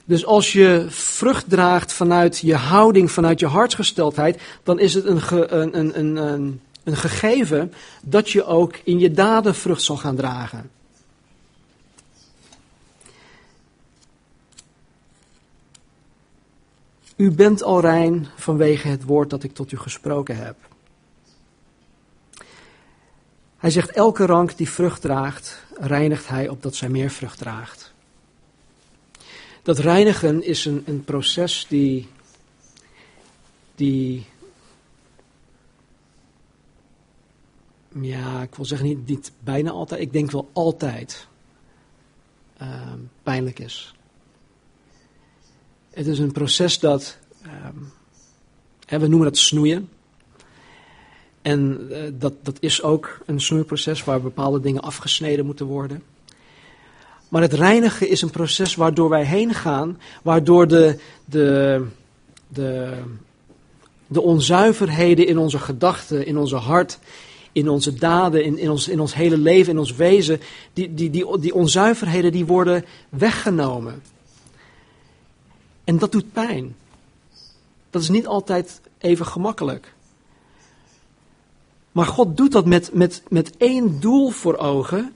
Dus 0.04 0.26
als 0.26 0.52
je 0.52 0.86
vrucht 0.88 1.48
draagt 1.48 1.92
vanuit 1.92 2.38
je 2.38 2.54
houding, 2.54 3.10
vanuit 3.10 3.40
je 3.40 3.46
hartsgesteldheid, 3.46 4.40
dan 4.62 4.78
is 4.78 4.94
het 4.94 5.04
een, 5.04 5.20
een, 5.58 5.78
een, 5.78 5.98
een, 6.18 6.60
een 6.84 6.96
gegeven 6.96 7.72
dat 8.02 8.30
je 8.30 8.44
ook 8.44 8.76
in 8.84 8.98
je 8.98 9.10
daden 9.10 9.54
vrucht 9.54 9.82
zal 9.82 9.96
gaan 9.96 10.16
dragen. 10.16 10.70
U 17.18 17.30
bent 17.30 17.62
al 17.62 17.80
rein 17.80 18.26
vanwege 18.36 18.88
het 18.88 19.04
woord 19.04 19.30
dat 19.30 19.42
ik 19.42 19.54
tot 19.54 19.72
u 19.72 19.76
gesproken 19.76 20.36
heb. 20.36 20.56
Hij 23.56 23.70
zegt, 23.70 23.90
elke 23.90 24.26
rank 24.26 24.56
die 24.56 24.70
vrucht 24.70 25.00
draagt, 25.00 25.64
reinigt 25.80 26.28
hij 26.28 26.48
opdat 26.48 26.74
zij 26.74 26.88
meer 26.88 27.10
vrucht 27.10 27.38
draagt. 27.38 27.92
Dat 29.62 29.78
reinigen 29.78 30.42
is 30.42 30.64
een, 30.64 30.82
een 30.86 31.04
proces 31.04 31.66
die, 31.68 32.08
die, 33.74 34.26
ja, 38.00 38.42
ik 38.42 38.54
wil 38.54 38.64
zeggen 38.64 38.88
niet, 38.88 39.06
niet 39.06 39.32
bijna 39.40 39.70
altijd, 39.70 40.00
ik 40.00 40.12
denk 40.12 40.30
wel 40.30 40.50
altijd 40.52 41.26
uh, 42.62 42.92
pijnlijk 43.22 43.58
is. 43.58 43.97
Het 45.98 46.06
is 46.06 46.18
een 46.18 46.32
proces 46.32 46.78
dat, 46.78 47.18
um, 48.90 49.00
we 49.00 49.06
noemen 49.06 49.28
dat 49.28 49.36
snoeien. 49.36 49.88
En 51.42 51.88
uh, 51.90 51.98
dat, 52.12 52.32
dat 52.42 52.56
is 52.60 52.82
ook 52.82 53.18
een 53.26 53.40
snoeiproces 53.40 54.04
waar 54.04 54.20
bepaalde 54.20 54.60
dingen 54.60 54.82
afgesneden 54.82 55.46
moeten 55.46 55.66
worden. 55.66 56.02
Maar 57.28 57.42
het 57.42 57.52
reinigen 57.52 58.08
is 58.08 58.22
een 58.22 58.30
proces 58.30 58.74
waardoor 58.74 59.08
wij 59.08 59.24
heen 59.24 59.54
gaan, 59.54 60.00
waardoor 60.22 60.68
de, 60.68 60.98
de, 61.24 61.84
de, 62.48 62.92
de 64.06 64.20
onzuiverheden 64.20 65.26
in 65.26 65.38
onze 65.38 65.58
gedachten, 65.58 66.26
in 66.26 66.36
onze 66.36 66.56
hart, 66.56 66.98
in 67.52 67.68
onze 67.68 67.94
daden, 67.94 68.44
in, 68.44 68.58
in, 68.58 68.70
ons, 68.70 68.88
in 68.88 69.00
ons 69.00 69.14
hele 69.14 69.38
leven, 69.38 69.72
in 69.72 69.78
ons 69.78 69.94
wezen, 69.94 70.40
die, 70.72 70.94
die, 70.94 71.10
die, 71.10 71.38
die 71.38 71.54
onzuiverheden 71.54 72.32
die 72.32 72.46
worden 72.46 72.84
weggenomen. 73.08 74.02
En 75.88 75.98
dat 75.98 76.12
doet 76.12 76.32
pijn. 76.32 76.76
Dat 77.90 78.02
is 78.02 78.08
niet 78.08 78.26
altijd 78.26 78.80
even 78.98 79.26
gemakkelijk. 79.26 79.94
Maar 81.92 82.06
God 82.06 82.36
doet 82.36 82.52
dat 82.52 82.66
met, 82.66 82.94
met, 82.94 83.22
met 83.28 83.56
één 83.56 84.00
doel 84.00 84.30
voor 84.30 84.56
ogen 84.56 85.14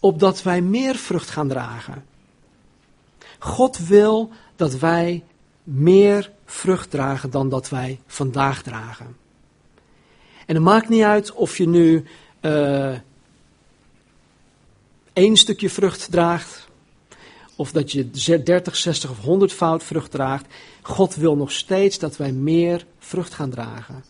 opdat 0.00 0.42
wij 0.42 0.60
meer 0.60 0.96
vrucht 0.96 1.30
gaan 1.30 1.48
dragen. 1.48 2.04
God 3.38 3.78
wil 3.78 4.30
dat 4.56 4.78
wij 4.78 5.24
meer 5.62 6.30
vrucht 6.44 6.90
dragen 6.90 7.30
dan 7.30 7.48
dat 7.48 7.68
wij 7.68 8.00
vandaag 8.06 8.62
dragen. 8.62 9.16
En 10.46 10.54
het 10.54 10.64
maakt 10.64 10.88
niet 10.88 11.02
uit 11.02 11.32
of 11.32 11.56
je 11.56 11.68
nu 11.68 12.04
uh, 12.40 12.94
één 15.12 15.36
stukje 15.36 15.70
vrucht 15.70 16.10
draagt, 16.10 16.63
of 17.56 17.72
dat 17.72 17.92
je 17.92 18.10
30, 18.42 18.76
60 18.76 19.10
of 19.10 19.18
100 19.18 19.52
fout 19.52 19.82
vrucht 19.82 20.10
draagt. 20.10 20.46
God 20.82 21.14
wil 21.14 21.36
nog 21.36 21.52
steeds 21.52 21.98
dat 21.98 22.16
wij 22.16 22.32
meer 22.32 22.86
vrucht 22.98 23.34
gaan 23.34 23.50
dragen. 23.50 24.04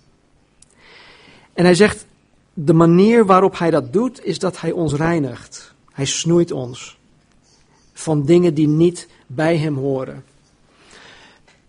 En 1.53 1.65
hij 1.65 1.75
zegt, 1.75 2.07
de 2.55 2.73
manier 2.73 3.27
waarop 3.27 3.59
hij 3.59 3.71
dat 3.71 3.93
doet, 3.93 4.25
is 4.25 4.39
dat 4.39 4.61
hij 4.61 4.73
ons 4.73 4.93
reinigt. 4.93 5.75
Hij 5.93 6.05
snoeit 6.05 6.53
ons 6.53 6.99
van 7.93 8.25
dingen 8.25 8.55
die 8.55 8.69
niet 8.69 9.09
bij 9.27 9.57
hem 9.57 9.77
horen. 9.77 10.25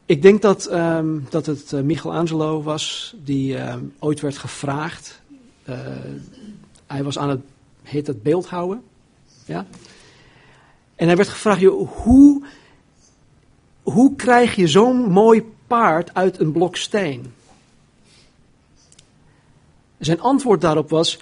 Ik 0.05 0.21
denk 0.21 0.41
dat, 0.41 0.71
um, 0.71 1.25
dat 1.29 1.45
het 1.45 1.71
uh, 1.71 1.81
Michelangelo 1.81 2.61
was 2.61 3.15
die 3.23 3.55
uh, 3.55 3.75
ooit 3.99 4.19
werd 4.19 4.37
gevraagd. 4.37 5.21
Uh, 5.69 5.77
hij 6.87 7.03
was 7.03 7.17
aan 7.17 7.29
het, 7.29 7.41
heet 7.83 8.07
het 8.07 8.23
beeldhouden. 8.23 8.83
Ja? 9.45 9.65
En 10.95 11.07
hij 11.07 11.15
werd 11.15 11.29
gevraagd, 11.29 11.63
hoe, 11.63 12.45
hoe 13.83 14.15
krijg 14.15 14.55
je 14.55 14.67
zo'n 14.67 15.11
mooi 15.11 15.53
paard 15.67 16.13
uit 16.13 16.39
een 16.39 16.51
blok 16.51 16.75
steen? 16.75 17.33
Zijn 19.97 20.21
antwoord 20.21 20.61
daarop 20.61 20.89
was, 20.89 21.19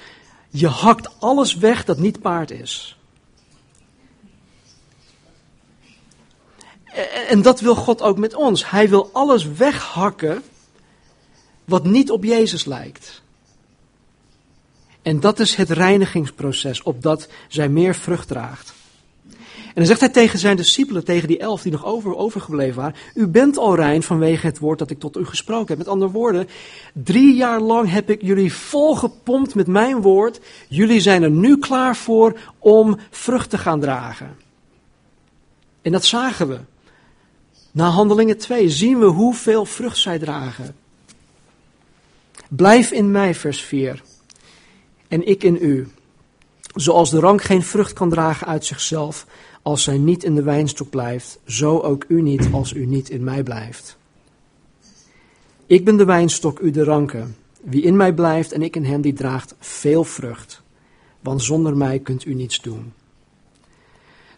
je 0.49 0.67
hakt 0.67 1.19
alles 1.19 1.55
weg 1.55 1.85
dat 1.85 1.97
niet 1.97 2.21
paard 2.21 2.51
is. 2.51 2.97
En 7.27 7.41
dat 7.41 7.59
wil 7.59 7.75
God 7.75 8.01
ook 8.01 8.17
met 8.17 8.35
ons. 8.35 8.69
Hij 8.69 8.89
wil 8.89 9.09
alles 9.13 9.45
weghakken 9.45 10.43
wat 11.65 11.83
niet 11.83 12.11
op 12.11 12.23
Jezus 12.23 12.65
lijkt. 12.65 13.21
En 15.01 15.19
dat 15.19 15.39
is 15.39 15.55
het 15.55 15.69
reinigingsproces, 15.69 16.83
opdat 16.83 17.27
zij 17.47 17.69
meer 17.69 17.95
vrucht 17.95 18.27
draagt. 18.27 18.73
En 19.73 19.79
dan 19.79 19.85
zegt 19.85 19.99
hij 19.99 20.09
tegen 20.09 20.39
zijn 20.39 20.55
discipelen, 20.55 21.03
tegen 21.03 21.27
die 21.27 21.39
elf 21.39 21.61
die 21.61 21.71
nog 21.71 21.85
over, 21.85 22.15
overgebleven 22.15 22.75
waren: 22.75 22.95
U 23.13 23.27
bent 23.27 23.57
al 23.57 23.75
rein 23.75 24.03
vanwege 24.03 24.45
het 24.45 24.59
woord 24.59 24.79
dat 24.79 24.89
ik 24.89 24.99
tot 24.99 25.17
u 25.17 25.25
gesproken 25.25 25.67
heb. 25.67 25.77
Met 25.77 25.87
andere 25.87 26.11
woorden, 26.11 26.47
drie 26.93 27.35
jaar 27.35 27.59
lang 27.59 27.89
heb 27.89 28.09
ik 28.09 28.21
jullie 28.21 28.53
volgepompt 28.53 29.55
met 29.55 29.67
mijn 29.67 30.01
woord. 30.01 30.39
Jullie 30.69 30.99
zijn 30.99 31.23
er 31.23 31.31
nu 31.31 31.57
klaar 31.57 31.95
voor 31.95 32.39
om 32.59 32.97
vrucht 33.09 33.49
te 33.49 33.57
gaan 33.57 33.79
dragen. 33.79 34.35
En 35.81 35.91
dat 35.91 36.05
zagen 36.05 36.47
we. 36.47 36.59
Na 37.71 37.89
handelingen 37.89 38.37
2 38.37 38.69
zien 38.69 38.99
we 38.99 39.05
hoeveel 39.05 39.65
vrucht 39.65 39.97
zij 39.97 40.19
dragen. 40.19 40.75
Blijf 42.49 42.91
in 42.91 43.11
mij, 43.11 43.35
vers 43.35 43.61
4. 43.61 44.01
En 45.07 45.27
ik 45.27 45.43
in 45.43 45.57
u. 45.61 45.87
Zoals 46.75 47.09
de 47.09 47.19
rank 47.19 47.41
geen 47.41 47.63
vrucht 47.63 47.93
kan 47.93 48.09
dragen 48.09 48.47
uit 48.47 48.65
zichzelf, 48.65 49.25
als 49.63 49.83
zij 49.83 49.97
niet 49.97 50.23
in 50.23 50.35
de 50.35 50.43
wijnstok 50.43 50.89
blijft, 50.89 51.39
zo 51.45 51.79
ook 51.79 52.05
u 52.07 52.21
niet 52.21 52.49
als 52.51 52.73
u 52.73 52.85
niet 52.85 53.09
in 53.09 53.23
mij 53.23 53.43
blijft. 53.43 53.97
Ik 55.65 55.85
ben 55.85 55.97
de 55.97 56.05
wijnstok, 56.05 56.59
u 56.59 56.71
de 56.71 56.83
ranken. 56.83 57.35
Wie 57.61 57.81
in 57.81 57.95
mij 57.95 58.13
blijft 58.13 58.51
en 58.51 58.61
ik 58.61 58.75
in 58.75 58.85
hem, 58.85 59.01
die 59.01 59.13
draagt 59.13 59.55
veel 59.59 60.03
vrucht. 60.03 60.61
Want 61.19 61.43
zonder 61.43 61.77
mij 61.77 61.99
kunt 61.99 62.25
u 62.25 62.33
niets 62.33 62.61
doen. 62.61 62.93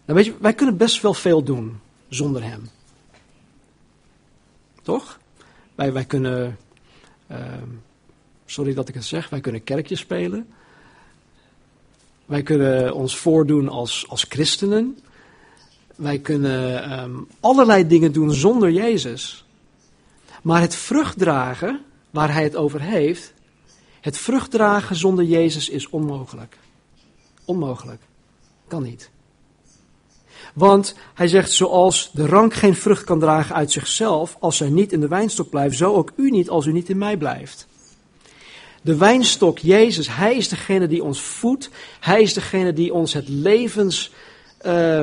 Nou 0.04 0.18
weet 0.18 0.24
je, 0.24 0.34
wij 0.40 0.54
kunnen 0.54 0.76
best 0.76 1.02
wel 1.02 1.14
veel 1.14 1.42
doen 1.42 1.80
zonder 2.08 2.42
hem. 2.42 2.68
Toch? 4.82 5.18
Wij, 5.74 5.92
wij 5.92 6.04
kunnen, 6.04 6.58
ehm, 7.26 7.68
sorry 8.44 8.74
dat 8.74 8.88
ik 8.88 8.94
het 8.94 9.04
zeg, 9.04 9.28
wij 9.28 9.40
kunnen 9.40 9.64
kerkjes 9.64 10.00
spelen. 10.00 10.48
Wij 12.26 12.42
kunnen 12.42 12.94
ons 12.94 13.16
voordoen 13.16 13.68
als, 13.68 14.08
als 14.08 14.26
christenen. 14.28 14.98
Wij 15.96 16.18
kunnen 16.18 16.82
ehm, 16.82 17.14
allerlei 17.40 17.86
dingen 17.86 18.12
doen 18.12 18.32
zonder 18.32 18.70
Jezus. 18.70 19.44
Maar 20.42 20.60
het 20.60 20.74
vruchtdragen, 20.74 21.80
waar 22.10 22.32
hij 22.32 22.42
het 22.42 22.56
over 22.56 22.80
heeft, 22.80 23.32
het 24.00 24.18
vruchtdragen 24.18 24.96
zonder 24.96 25.24
Jezus 25.24 25.68
is 25.68 25.88
onmogelijk. 25.88 26.58
Onmogelijk. 27.44 28.00
Kan 28.68 28.82
niet. 28.82 29.10
Want 30.54 30.94
hij 31.14 31.28
zegt, 31.28 31.52
zoals 31.52 32.10
de 32.12 32.26
rank 32.26 32.54
geen 32.54 32.74
vrucht 32.74 33.04
kan 33.04 33.20
dragen 33.20 33.54
uit 33.54 33.72
zichzelf, 33.72 34.36
als 34.40 34.56
zij 34.56 34.68
niet 34.68 34.92
in 34.92 35.00
de 35.00 35.08
wijnstok 35.08 35.50
blijft, 35.50 35.76
zo 35.76 35.94
ook 35.94 36.12
u 36.16 36.30
niet 36.30 36.48
als 36.48 36.66
u 36.66 36.72
niet 36.72 36.88
in 36.88 36.98
mij 36.98 37.16
blijft. 37.16 37.66
De 38.82 38.96
wijnstok, 38.96 39.58
Jezus, 39.58 40.08
hij 40.08 40.36
is 40.36 40.48
degene 40.48 40.86
die 40.86 41.02
ons 41.02 41.20
voedt. 41.20 41.70
Hij 42.00 42.22
is 42.22 42.34
degene 42.34 42.72
die 42.72 42.92
ons 42.92 43.12
het 43.12 43.28
levenssap 43.28 44.12
uh, 44.66 45.02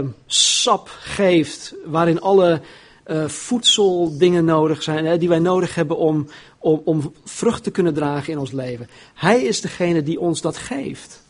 geeft, 0.85 1.75
waarin 1.85 2.21
alle 2.21 2.61
uh, 3.07 3.27
voedseldingen 3.27 4.45
nodig 4.45 4.83
zijn, 4.83 5.05
hè, 5.05 5.17
die 5.17 5.29
wij 5.29 5.39
nodig 5.39 5.75
hebben 5.75 5.97
om, 5.97 6.27
om, 6.57 6.81
om 6.85 7.13
vrucht 7.23 7.63
te 7.63 7.71
kunnen 7.71 7.93
dragen 7.93 8.33
in 8.33 8.39
ons 8.39 8.51
leven. 8.51 8.89
Hij 9.13 9.43
is 9.43 9.61
degene 9.61 10.03
die 10.03 10.19
ons 10.19 10.41
dat 10.41 10.57
geeft. 10.57 11.23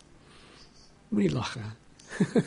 Moet 1.07 1.21
niet 1.21 1.31
lachen. 1.31 1.61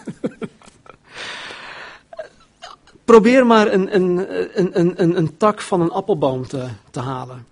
Probeer 3.04 3.46
maar 3.46 3.72
een, 3.72 3.94
een, 3.94 4.26
een, 4.60 5.02
een, 5.02 5.16
een 5.16 5.36
tak 5.36 5.60
van 5.60 5.80
een 5.80 5.90
appelboom 5.90 6.46
te, 6.46 6.68
te 6.90 7.00
halen. 7.00 7.46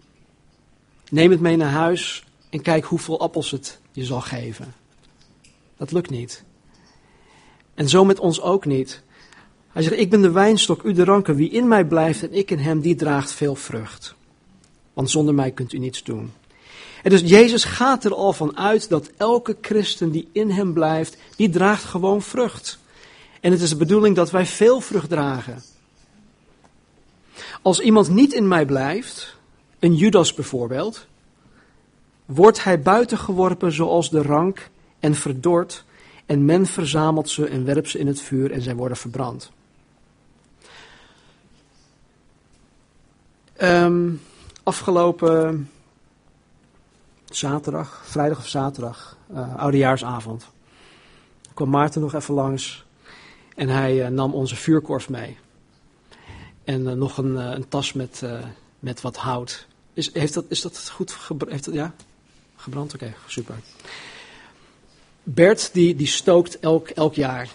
Neem 1.11 1.31
het 1.31 1.41
mee 1.41 1.57
naar 1.57 1.71
huis 1.71 2.25
en 2.51 2.63
kijk 2.63 2.85
hoeveel 2.85 3.21
appels 3.21 3.51
het 3.51 3.81
je 3.93 4.05
zal 4.05 4.21
geven. 4.21 4.75
Dat 5.77 5.93
lukt 5.93 6.11
niet. 6.11 6.45
En 7.75 7.89
zo 7.89 8.05
met 8.05 8.19
ons 8.19 8.41
ook 8.41 8.65
niet. 8.65 9.03
Hij 9.73 9.83
zegt, 9.83 9.99
ik 9.99 10.11
ben 10.11 10.23
de 10.23 10.31
wijnstok, 10.31 10.83
u 10.83 10.93
de 10.93 11.05
ranken. 11.05 11.37
Wie 11.37 11.51
in 11.51 11.69
mij 11.69 11.85
blijft 11.85 12.23
en 12.23 12.33
ik 12.33 12.51
in 12.51 12.59
hem, 12.59 12.81
die 12.81 12.95
draagt 12.95 13.33
veel 13.33 13.55
vrucht. 13.55 14.15
Want 14.93 15.11
zonder 15.11 15.35
mij 15.35 15.51
kunt 15.51 15.73
u 15.73 15.79
niets 15.79 16.03
doen. 16.03 16.33
En 17.03 17.11
dus 17.11 17.21
Jezus 17.21 17.65
gaat 17.65 18.05
er 18.05 18.15
al 18.15 18.33
van 18.33 18.57
uit 18.57 18.89
dat 18.89 19.11
elke 19.17 19.57
christen 19.61 20.11
die 20.11 20.29
in 20.33 20.51
hem 20.51 20.73
blijft, 20.73 21.17
die 21.37 21.51
draagt 21.51 21.85
gewoon 21.85 22.23
vrucht. 22.23 22.79
En 23.41 23.53
het 23.53 23.61
is 23.61 23.69
de 23.69 23.77
bedoeling 23.77 24.17
dat 24.17 24.31
wij 24.31 24.47
veel 24.47 24.81
vrucht 24.81 25.09
dragen. 25.09 25.63
Als 27.63 27.81
iemand 27.81 28.09
niet 28.09 28.33
in 28.33 28.49
mij 28.49 28.67
blijft, 28.67 29.37
een 29.79 29.95
Judas 29.95 30.35
bijvoorbeeld, 30.35 31.07
wordt 32.25 32.65
hij 32.65 32.81
buitengeworpen 32.81 33.73
zoals 33.73 34.11
de 34.11 34.23
rank 34.23 34.71
en 35.01 35.15
verdord, 35.15 35.85
en 36.27 36.45
men 36.45 36.67
verzamelt 36.67 37.29
ze 37.29 37.47
en 37.47 37.65
werpt 37.65 37.89
ze 37.89 37.99
in 37.99 38.07
het 38.07 38.21
vuur 38.21 38.51
en 38.53 38.63
zij 38.63 38.75
worden 38.75 38.97
verbrand. 38.97 39.51
Um, 43.63 44.21
afgelopen 44.63 45.71
zaterdag, 47.25 48.03
vrijdag 48.05 48.39
of 48.39 48.49
zaterdag, 48.49 49.17
uh, 49.33 49.57
oudejaarsavond, 49.57 50.47
kwam 51.55 51.71
Maarten 51.71 52.01
nog 52.01 52.15
even 52.15 52.35
langs 52.35 52.85
en 53.57 53.69
hij 53.69 54.05
uh, 54.05 54.09
nam 54.09 54.35
onze 54.35 54.57
vuurkorf 54.57 55.09
mee. 55.09 55.39
En 56.65 56.81
uh, 56.81 56.93
nog 56.93 57.19
een, 57.19 57.37
een, 57.37 57.69
tas 57.69 57.93
met, 57.93 58.23
met 58.79 59.01
wat 59.01 59.17
hout. 59.17 59.67
Is, 59.93 60.15
heeft 60.15 60.35
dat, 60.35 60.45
is 60.49 60.61
dat 60.61 60.91
goed 60.91 61.13
gebrand? 61.13 61.69
Ja? 61.73 61.95
Gebrand? 62.57 62.95
Oké, 62.95 63.15
super. 63.27 63.55
Bert 65.25 65.71
die, 65.73 65.95
die 65.95 66.07
stookt 66.07 66.59
elk, 66.59 66.89
elk 66.89 67.15
jaar. 67.15 67.49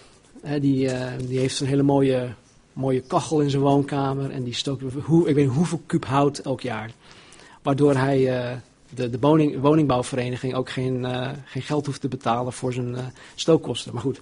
die, 0.60 0.90
die 1.26 1.38
heeft 1.38 1.60
een 1.60 1.66
hele 1.66 1.82
mooie 1.82 2.34
mooie 2.72 3.00
kachel 3.00 3.40
in 3.40 3.50
zijn 3.50 3.62
woonkamer. 3.62 4.30
En 4.30 4.42
die 4.44 4.54
stookt, 4.54 4.82
hoe, 5.04 5.28
ik 5.28 5.34
weet 5.34 5.48
hoeveel 5.48 5.82
kuub 5.86 6.04
hout 6.04 6.38
elk 6.38 6.60
jaar. 6.60 6.90
Waardoor 7.62 7.94
hij 7.94 8.20
uh, 8.20 8.56
de, 8.94 9.10
de 9.10 9.18
woning, 9.18 9.60
woningbouwvereniging 9.60 10.54
ook 10.54 10.70
geen, 10.70 11.00
uh, 11.00 11.30
geen 11.44 11.62
geld 11.62 11.86
hoeft 11.86 12.00
te 12.00 12.08
betalen 12.08 12.52
voor 12.52 12.72
zijn 12.72 12.96
stookkosten. 13.34 13.92
Maar 13.92 14.02
goed, 14.02 14.20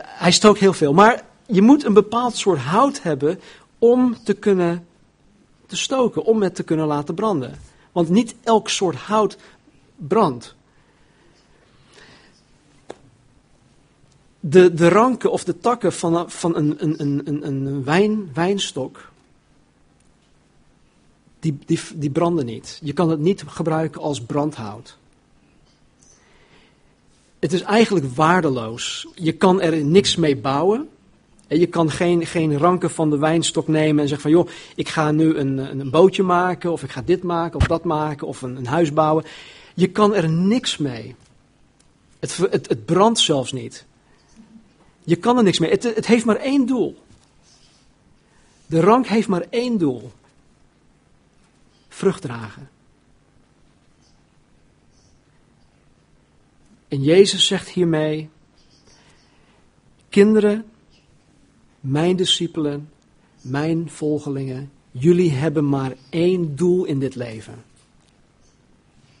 hij 0.00 0.30
stookt 0.30 0.60
heel 0.60 0.72
veel. 0.72 0.92
Maar 0.92 1.24
je 1.46 1.62
moet 1.62 1.84
een 1.84 1.94
bepaald 1.94 2.36
soort 2.36 2.58
hout 2.58 3.02
hebben 3.02 3.40
om 3.78 4.16
te 4.24 4.34
kunnen 4.34 4.86
te 5.66 5.76
stoken, 5.76 6.24
om 6.24 6.42
het 6.42 6.54
te 6.54 6.62
kunnen 6.62 6.86
laten 6.86 7.14
branden. 7.14 7.58
Want 7.92 8.08
niet 8.08 8.34
elk 8.44 8.68
soort 8.68 8.96
hout 8.96 9.36
brandt. 9.96 10.54
De, 14.40 14.74
de 14.74 14.88
ranken 14.88 15.32
of 15.32 15.44
de 15.44 15.58
takken 15.58 15.92
van, 15.92 16.30
van 16.30 16.56
een, 16.56 16.74
een, 16.78 17.22
een, 17.24 17.46
een 17.46 17.84
wijn, 17.84 18.30
wijnstok, 18.34 19.10
die, 21.40 21.58
die, 21.66 21.80
die 21.94 22.10
branden 22.10 22.46
niet. 22.46 22.80
Je 22.82 22.92
kan 22.92 23.10
het 23.10 23.20
niet 23.20 23.44
gebruiken 23.46 24.00
als 24.00 24.20
brandhout. 24.20 24.98
Het 27.38 27.52
is 27.52 27.62
eigenlijk 27.62 28.14
waardeloos. 28.14 29.06
Je 29.14 29.32
kan 29.32 29.60
er 29.60 29.84
niks 29.84 30.16
mee 30.16 30.36
bouwen. 30.36 30.88
En 31.46 31.58
je 31.58 31.66
kan 31.66 31.90
geen, 31.90 32.26
geen 32.26 32.58
ranken 32.58 32.90
van 32.90 33.10
de 33.10 33.18
wijnstok 33.18 33.68
nemen 33.68 34.02
en 34.02 34.08
zeggen 34.08 34.30
van 34.30 34.38
joh, 34.40 34.48
ik 34.74 34.88
ga 34.88 35.10
nu 35.10 35.36
een, 35.36 35.58
een 35.58 35.90
bootje 35.90 36.22
maken, 36.22 36.72
of 36.72 36.82
ik 36.82 36.90
ga 36.90 37.02
dit 37.04 37.22
maken, 37.22 37.60
of 37.60 37.66
dat 37.66 37.84
maken, 37.84 38.26
of 38.26 38.42
een, 38.42 38.56
een 38.56 38.66
huis 38.66 38.92
bouwen. 38.92 39.24
Je 39.74 39.86
kan 39.86 40.14
er 40.14 40.28
niks 40.28 40.76
mee. 40.76 41.14
Het, 42.18 42.36
het, 42.36 42.68
het 42.68 42.84
brandt 42.84 43.18
zelfs 43.18 43.52
niet. 43.52 43.86
Je 45.10 45.16
kan 45.16 45.36
er 45.36 45.42
niks 45.42 45.58
mee. 45.58 45.70
Het, 45.70 45.82
het 45.82 46.06
heeft 46.06 46.24
maar 46.24 46.36
één 46.36 46.66
doel. 46.66 46.98
De 48.66 48.80
rank 48.80 49.06
heeft 49.06 49.28
maar 49.28 49.46
één 49.50 49.78
doel. 49.78 50.12
Vrucht 51.88 52.22
dragen. 52.22 52.70
En 56.88 57.02
Jezus 57.02 57.46
zegt 57.46 57.68
hiermee: 57.68 58.28
Kinderen, 60.08 60.64
mijn 61.80 62.16
discipelen, 62.16 62.90
mijn 63.40 63.90
volgelingen, 63.90 64.70
jullie 64.90 65.30
hebben 65.30 65.68
maar 65.68 65.96
één 66.10 66.56
doel 66.56 66.84
in 66.84 66.98
dit 66.98 67.14
leven. 67.14 67.64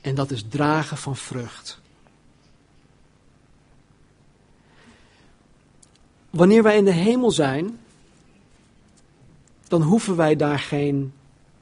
En 0.00 0.14
dat 0.14 0.30
is 0.30 0.44
dragen 0.48 0.96
van 0.96 1.16
vrucht. 1.16 1.79
Wanneer 6.30 6.62
wij 6.62 6.76
in 6.76 6.84
de 6.84 6.92
hemel 6.92 7.30
zijn, 7.30 7.78
dan 9.68 9.82
hoeven 9.82 10.16
wij 10.16 10.36
daar 10.36 10.58
geen, 10.58 11.12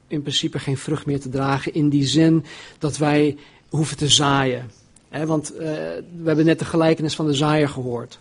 in 0.07 0.21
principe 0.21 0.59
geen 0.59 0.77
vrucht 0.77 1.05
meer 1.05 1.19
te 1.19 1.29
dragen. 1.29 1.73
In 1.73 1.89
die 1.89 2.05
zin 2.05 2.45
dat 2.79 2.97
wij 2.97 3.37
hoeven 3.69 3.97
te 3.97 4.07
zaaien. 4.07 4.71
want 5.25 5.53
uh, 5.53 5.59
we 5.59 6.23
hebben 6.23 6.45
net 6.45 6.59
de 6.59 6.65
gelijkenis 6.65 7.15
van 7.15 7.25
de 7.25 7.33
zaaier 7.33 7.69
gehoord. 7.69 8.19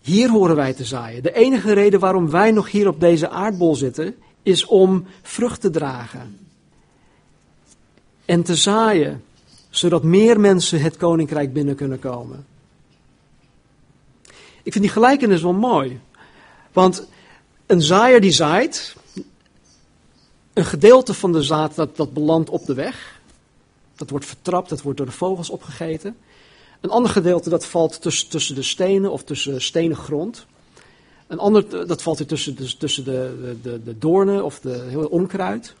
Hier 0.00 0.30
horen 0.30 0.56
wij 0.56 0.72
te 0.72 0.84
zaaien. 0.84 1.22
De 1.22 1.32
enige 1.32 1.72
reden 1.72 2.00
waarom 2.00 2.30
wij 2.30 2.50
nog 2.50 2.70
hier 2.70 2.88
op 2.88 3.00
deze 3.00 3.28
aardbol 3.28 3.74
zitten, 3.76 4.14
is 4.42 4.64
om 4.64 5.06
vrucht 5.22 5.60
te 5.60 5.70
dragen. 5.70 6.38
En 8.24 8.42
te 8.42 8.54
zaaien, 8.54 9.24
zodat 9.70 10.02
meer 10.02 10.40
mensen 10.40 10.80
het 10.80 10.96
koninkrijk 10.96 11.52
binnen 11.52 11.74
kunnen 11.74 11.98
komen. 11.98 12.46
Ik 14.62 14.72
vind 14.72 14.84
die 14.84 14.92
gelijkenis 14.92 15.42
wel 15.42 15.52
mooi. 15.52 16.00
Want 16.72 17.06
een 17.66 17.82
zaaier 17.82 18.20
die 18.20 18.32
zaait, 18.32 18.96
een 20.52 20.64
gedeelte 20.64 21.14
van 21.14 21.32
de 21.32 21.42
zaad 21.42 21.74
dat, 21.74 21.96
dat 21.96 22.12
belandt 22.12 22.50
op 22.50 22.66
de 22.66 22.74
weg. 22.74 23.20
Dat 23.94 24.10
wordt 24.10 24.26
vertrapt, 24.26 24.68
dat 24.68 24.82
wordt 24.82 24.98
door 24.98 25.06
de 25.06 25.12
vogels 25.12 25.50
opgegeten. 25.50 26.16
Een 26.80 26.90
ander 26.90 27.10
gedeelte 27.10 27.50
dat 27.50 27.66
valt 27.66 28.00
tussen, 28.00 28.54
de 28.54 28.62
stenen 28.62 29.12
of 29.12 29.24
tussen 29.24 29.62
stenen 29.62 29.96
grond. 29.96 30.46
Een 31.26 31.38
ander 31.38 31.86
dat 31.86 32.02
valt 32.02 32.28
tussen, 32.28 32.56
de, 32.56 32.76
tussen 32.76 33.04
de, 33.04 33.56
de, 33.62 33.82
de 33.82 33.98
doornen 33.98 34.44
of 34.44 34.60
de 34.60 34.86
heel 34.88 35.06
onkruid. 35.06 35.74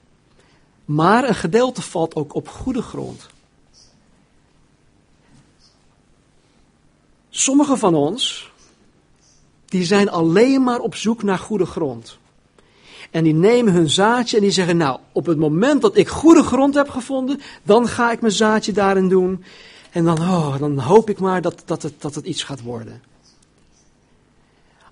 Maar 0.84 1.28
een 1.28 1.34
gedeelte 1.34 1.82
valt 1.82 2.14
ook 2.14 2.34
op 2.34 2.48
goede 2.48 2.82
grond. 2.82 3.28
Sommigen 7.30 7.78
van 7.78 7.94
ons 7.94 8.49
die 9.70 9.84
zijn 9.84 10.10
alleen 10.10 10.62
maar 10.62 10.78
op 10.78 10.94
zoek 10.94 11.22
naar 11.22 11.38
goede 11.38 11.66
grond. 11.66 12.18
En 13.10 13.24
die 13.24 13.34
nemen 13.34 13.72
hun 13.72 13.90
zaadje 13.90 14.36
en 14.36 14.42
die 14.42 14.52
zeggen, 14.52 14.76
nou, 14.76 14.98
op 15.12 15.26
het 15.26 15.38
moment 15.38 15.82
dat 15.82 15.96
ik 15.96 16.08
goede 16.08 16.42
grond 16.42 16.74
heb 16.74 16.88
gevonden, 16.88 17.40
dan 17.62 17.88
ga 17.88 18.12
ik 18.12 18.20
mijn 18.20 18.32
zaadje 18.32 18.72
daarin 18.72 19.08
doen. 19.08 19.44
En 19.90 20.04
dan, 20.04 20.18
oh, 20.18 20.58
dan 20.58 20.78
hoop 20.78 21.10
ik 21.10 21.18
maar 21.18 21.42
dat, 21.42 21.62
dat, 21.64 21.82
het, 21.82 21.94
dat 21.98 22.14
het 22.14 22.24
iets 22.24 22.42
gaat 22.42 22.62
worden. 22.62 23.02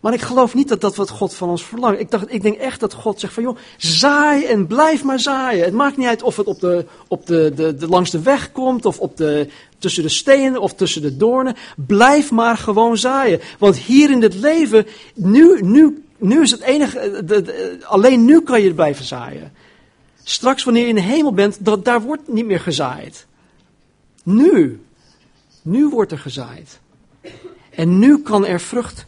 Maar 0.01 0.13
ik 0.13 0.21
geloof 0.21 0.55
niet 0.55 0.69
dat 0.69 0.81
dat 0.81 0.97
wat 0.97 1.11
God 1.11 1.35
van 1.35 1.49
ons 1.49 1.65
verlangt. 1.65 2.01
Ik, 2.01 2.11
dacht, 2.11 2.33
ik 2.33 2.43
denk 2.43 2.57
echt 2.57 2.81
dat 2.81 2.93
God 2.93 3.21
zegt 3.21 3.33
van 3.33 3.43
joh, 3.43 3.57
zaai 3.77 4.45
en 4.45 4.67
blijf 4.67 5.05
maar 5.05 5.21
zaaien. 5.21 5.65
Het 5.65 5.75
maakt 5.75 5.97
niet 5.97 6.07
uit 6.07 6.23
of 6.23 6.37
het 6.37 6.47
op 6.47 6.61
de, 6.61 6.87
op 7.09 7.27
de, 7.27 7.53
de, 7.55 7.75
de, 7.75 7.89
langs 7.89 8.11
de 8.11 8.23
weg 8.23 8.53
komt 8.53 8.85
of 8.85 8.99
op 8.99 9.17
de, 9.17 9.49
tussen 9.79 10.03
de 10.03 10.09
stenen 10.09 10.61
of 10.61 10.75
tussen 10.75 11.03
de 11.03 11.17
doornen. 11.17 11.57
Blijf 11.77 12.31
maar 12.31 12.57
gewoon 12.57 12.97
zaaien. 12.97 13.41
Want 13.59 13.77
hier 13.77 14.11
in 14.11 14.21
dit 14.21 14.35
leven, 14.35 14.87
nu, 15.15 15.63
nu, 15.63 16.05
nu 16.19 16.43
is 16.43 16.51
het 16.51 16.61
enige, 16.61 17.23
de, 17.25 17.79
alleen 17.83 18.25
nu 18.25 18.41
kan 18.41 18.63
je 18.63 18.75
blijven 18.75 19.05
zaaien. 19.05 19.53
Straks 20.23 20.65
wanneer 20.65 20.83
je 20.83 20.89
in 20.89 20.95
de 20.95 21.01
hemel 21.01 21.33
bent, 21.33 21.85
daar 21.85 22.03
wordt 22.03 22.29
niet 22.29 22.47
meer 22.47 22.61
gezaaid. 22.61 23.27
Nu, 24.23 24.81
nu 25.63 25.89
wordt 25.89 26.13
er 26.13 26.19
gezaaid. 26.19 26.81
En 27.71 27.99
nu 27.99 28.19
kan 28.19 28.47
er 28.47 28.61
vrucht 28.61 29.07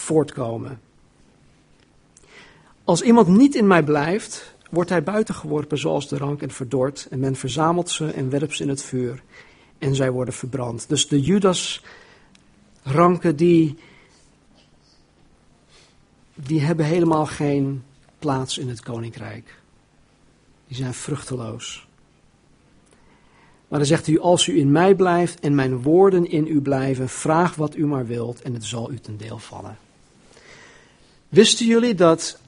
voortkomen. 0.00 0.80
Als 2.84 3.02
iemand 3.02 3.28
niet 3.28 3.54
in 3.54 3.66
mij 3.66 3.82
blijft, 3.82 4.56
wordt 4.70 4.90
hij 4.90 5.02
buitengeworpen 5.02 5.78
zoals 5.78 6.08
de 6.08 6.16
rank 6.16 6.42
en 6.42 6.50
verdord. 6.50 7.06
En 7.10 7.20
men 7.20 7.36
verzamelt 7.36 7.90
ze 7.90 8.10
en 8.10 8.30
werpt 8.30 8.56
ze 8.56 8.62
in 8.62 8.68
het 8.68 8.82
vuur. 8.82 9.22
En 9.78 9.94
zij 9.94 10.10
worden 10.10 10.34
verbrand. 10.34 10.88
Dus 10.88 11.08
de 11.08 11.20
Judas-ranken 11.20 13.36
die, 13.36 13.78
die 16.34 16.60
hebben 16.60 16.86
helemaal 16.86 17.26
geen 17.26 17.82
plaats 18.18 18.58
in 18.58 18.68
het 18.68 18.82
koninkrijk. 18.82 19.60
Die 20.66 20.76
zijn 20.76 20.94
vruchteloos. 20.94 21.88
Maar 23.68 23.78
dan 23.78 23.88
zegt 23.88 24.06
u, 24.06 24.18
als 24.18 24.46
u 24.46 24.58
in 24.58 24.72
mij 24.72 24.94
blijft 24.94 25.40
en 25.40 25.54
mijn 25.54 25.82
woorden 25.82 26.30
in 26.30 26.46
u 26.46 26.60
blijven, 26.60 27.08
vraag 27.08 27.54
wat 27.54 27.76
u 27.76 27.86
maar 27.86 28.06
wilt 28.06 28.42
en 28.42 28.54
het 28.54 28.64
zal 28.64 28.92
u 28.92 28.98
ten 28.98 29.16
deel 29.16 29.38
vallen. 29.38 29.78
Wisten 31.28 31.66
jullie 31.66 31.94
dat, 31.94 32.38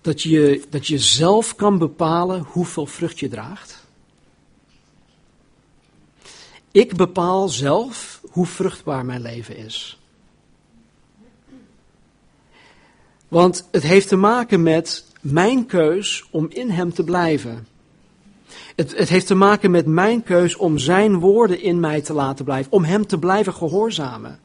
dat, 0.00 0.22
je, 0.22 0.64
dat 0.70 0.86
je 0.86 0.98
zelf 0.98 1.54
kan 1.54 1.78
bepalen 1.78 2.40
hoeveel 2.40 2.86
vrucht 2.86 3.18
je 3.18 3.28
draagt? 3.28 3.78
Ik 6.70 6.96
bepaal 6.96 7.48
zelf 7.48 8.20
hoe 8.30 8.46
vruchtbaar 8.46 9.04
mijn 9.04 9.20
leven 9.20 9.56
is. 9.56 9.98
Want 13.28 13.68
het 13.70 13.82
heeft 13.82 14.08
te 14.08 14.16
maken 14.16 14.62
met 14.62 15.04
mijn 15.20 15.66
keus 15.66 16.28
om 16.30 16.46
in 16.48 16.70
Hem 16.70 16.92
te 16.92 17.04
blijven. 17.04 17.66
Het, 18.76 18.96
het, 18.96 19.08
heeft 19.08 19.26
te 19.26 19.34
maken 19.34 19.70
met 19.70 19.86
mijn 19.86 20.22
keus 20.22 20.56
om 20.56 20.78
Zijn 20.78 21.18
woorden 21.18 21.62
in 21.62 21.80
mij 21.80 22.00
te 22.00 22.12
laten 22.12 22.44
blijven, 22.44 22.72
om 22.72 22.84
Hem 22.84 23.06
te 23.06 23.18
blijven 23.18 23.54
gehoorzamen. 23.54 24.40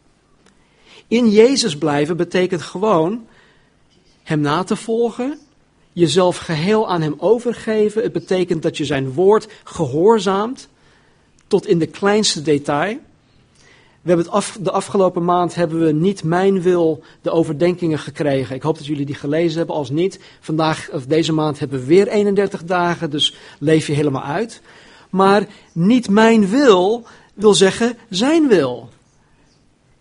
In 1.08 1.30
Jezus 1.30 1.78
blijven 1.78 2.18
betekent 2.18 2.62
gewoon 2.62 3.26
Hem 4.24 4.39
na 4.39 4.63
te 4.63 4.76
volgen, 4.76 5.39
jezelf 5.94 6.38
geheel 6.38 6.89
aan 6.89 7.02
Hem 7.02 7.15
overgeven. 7.18 8.04
Het 8.04 8.12
betekent 8.12 8.63
dat 8.63 8.78
je 8.78 8.86
Zijn 8.86 9.12
woord 9.12 9.48
gehoorzaamt 9.63 10.68
tot 11.48 11.68
in 11.68 11.80
de 11.80 11.88
kleinste 11.88 12.41
detail. 12.41 12.98
We 14.02 14.12
hebben 14.12 14.41
de 14.62 14.72
afgelopen 14.72 15.26
maand 15.26 15.56
hebben 15.56 15.86
we 15.86 15.91
niet 15.91 16.24
mijn 16.24 16.62
wil 16.62 17.04
de 17.22 17.32
overdenkingen 17.32 18.00
gekregen. 18.00 18.56
Ik 18.56 18.62
hoop 18.62 18.78
dat 18.78 18.86
jullie 18.86 19.06
die 19.06 19.15
gelezen 19.15 19.58
hebben. 19.58 19.76
Als 19.76 19.89
niet, 19.89 20.20
vandaag 20.39 20.89
of 20.91 21.06
deze 21.06 21.34
maand 21.34 21.60
hebben 21.60 21.80
we 21.80 21.86
weer 21.86 22.08
31 22.08 22.63
dagen, 22.63 23.10
dus 23.10 23.36
leef 23.60 23.88
je 23.88 23.94
helemaal 23.94 24.24
uit. 24.24 24.62
Maar 25.10 25.48
niet 25.72 26.10
mijn 26.10 26.48
wil 26.48 27.06
wil 27.34 27.54
zeggen 27.54 27.98
zijn 28.10 28.48
wil. 28.48 28.89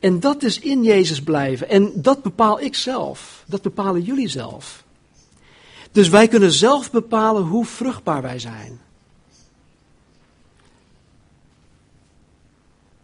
En 0.04 0.20
dat 0.20 0.42
is 0.42 0.58
in 0.58 0.82
Jezus 0.82 1.22
blijven. 1.22 1.68
En 1.68 1.92
dat 1.94 2.22
bepaal 2.22 2.60
ik 2.60 2.74
zelf. 2.74 3.44
Dat 3.46 3.62
bepalen 3.62 4.02
jullie 4.02 4.28
zelf. 4.28 4.84
Dus 5.92 6.08
wij 6.08 6.28
kunnen 6.28 6.52
zelf 6.52 6.90
bepalen 6.90 7.42
hoe 7.42 7.64
vruchtbaar 7.64 8.22
wij 8.22 8.38
zijn. 8.38 8.80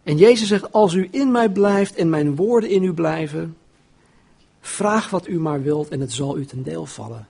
En 0.03 0.17
Jezus 0.17 0.47
zegt, 0.47 0.71
als 0.71 0.93
u 0.93 1.07
in 1.11 1.31
mij 1.31 1.49
blijft 1.49 1.95
en 1.95 2.09
mijn 2.09 2.35
woorden 2.35 2.69
in 2.69 2.83
u 2.83 2.93
blijven, 2.93 3.57
vraag 4.59 5.09
wat 5.09 5.27
u 5.27 5.39
maar 5.39 5.61
wilt 5.61 5.89
en 5.89 5.99
het 5.99 6.13
zal 6.13 6.37
u 6.37 6.45
ten 6.45 6.63
deel 6.63 6.85
vallen. 6.85 7.27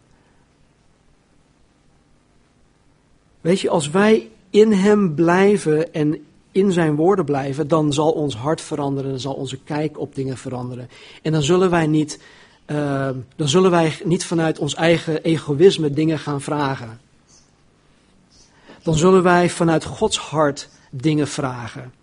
Weet 3.42 3.60
je, 3.60 3.70
als 3.70 3.90
wij 3.90 4.30
in 4.50 4.72
Hem 4.72 5.16
blijven 5.16 5.94
en 5.94 6.26
in 6.52 6.72
Zijn 6.72 6.96
woorden 6.96 7.26
blijven, 7.26 7.68
dan 7.68 7.94
zal 7.94 8.12
ons 8.12 8.36
hart 8.36 8.62
veranderen, 8.62 9.10
dan 9.10 9.20
zal 9.20 9.34
onze 9.34 9.58
kijk 9.58 10.00
op 10.00 10.16
dingen 10.16 10.38
veranderen. 10.38 10.90
En 11.22 11.32
dan 11.32 11.44
zullen 11.44 11.70
wij 11.70 11.88
niet, 11.88 12.20
uh, 12.68 13.10
dan 13.36 13.50
zullen 13.50 13.72
wij 13.72 14.00
niet 14.04 14.26
vanuit 14.26 14.60
ons 14.60 14.76
eigen 14.76 15.24
egoïsme 15.24 15.94
dingen 15.94 16.20
gaan 16.20 16.42
vragen. 16.42 17.00
Dan 18.84 18.96
zullen 18.96 19.24
wij 19.24 19.50
vanuit 19.50 19.86
Gods 19.86 20.18
hart 20.18 20.70
dingen 20.90 21.28
vragen. 21.28 21.94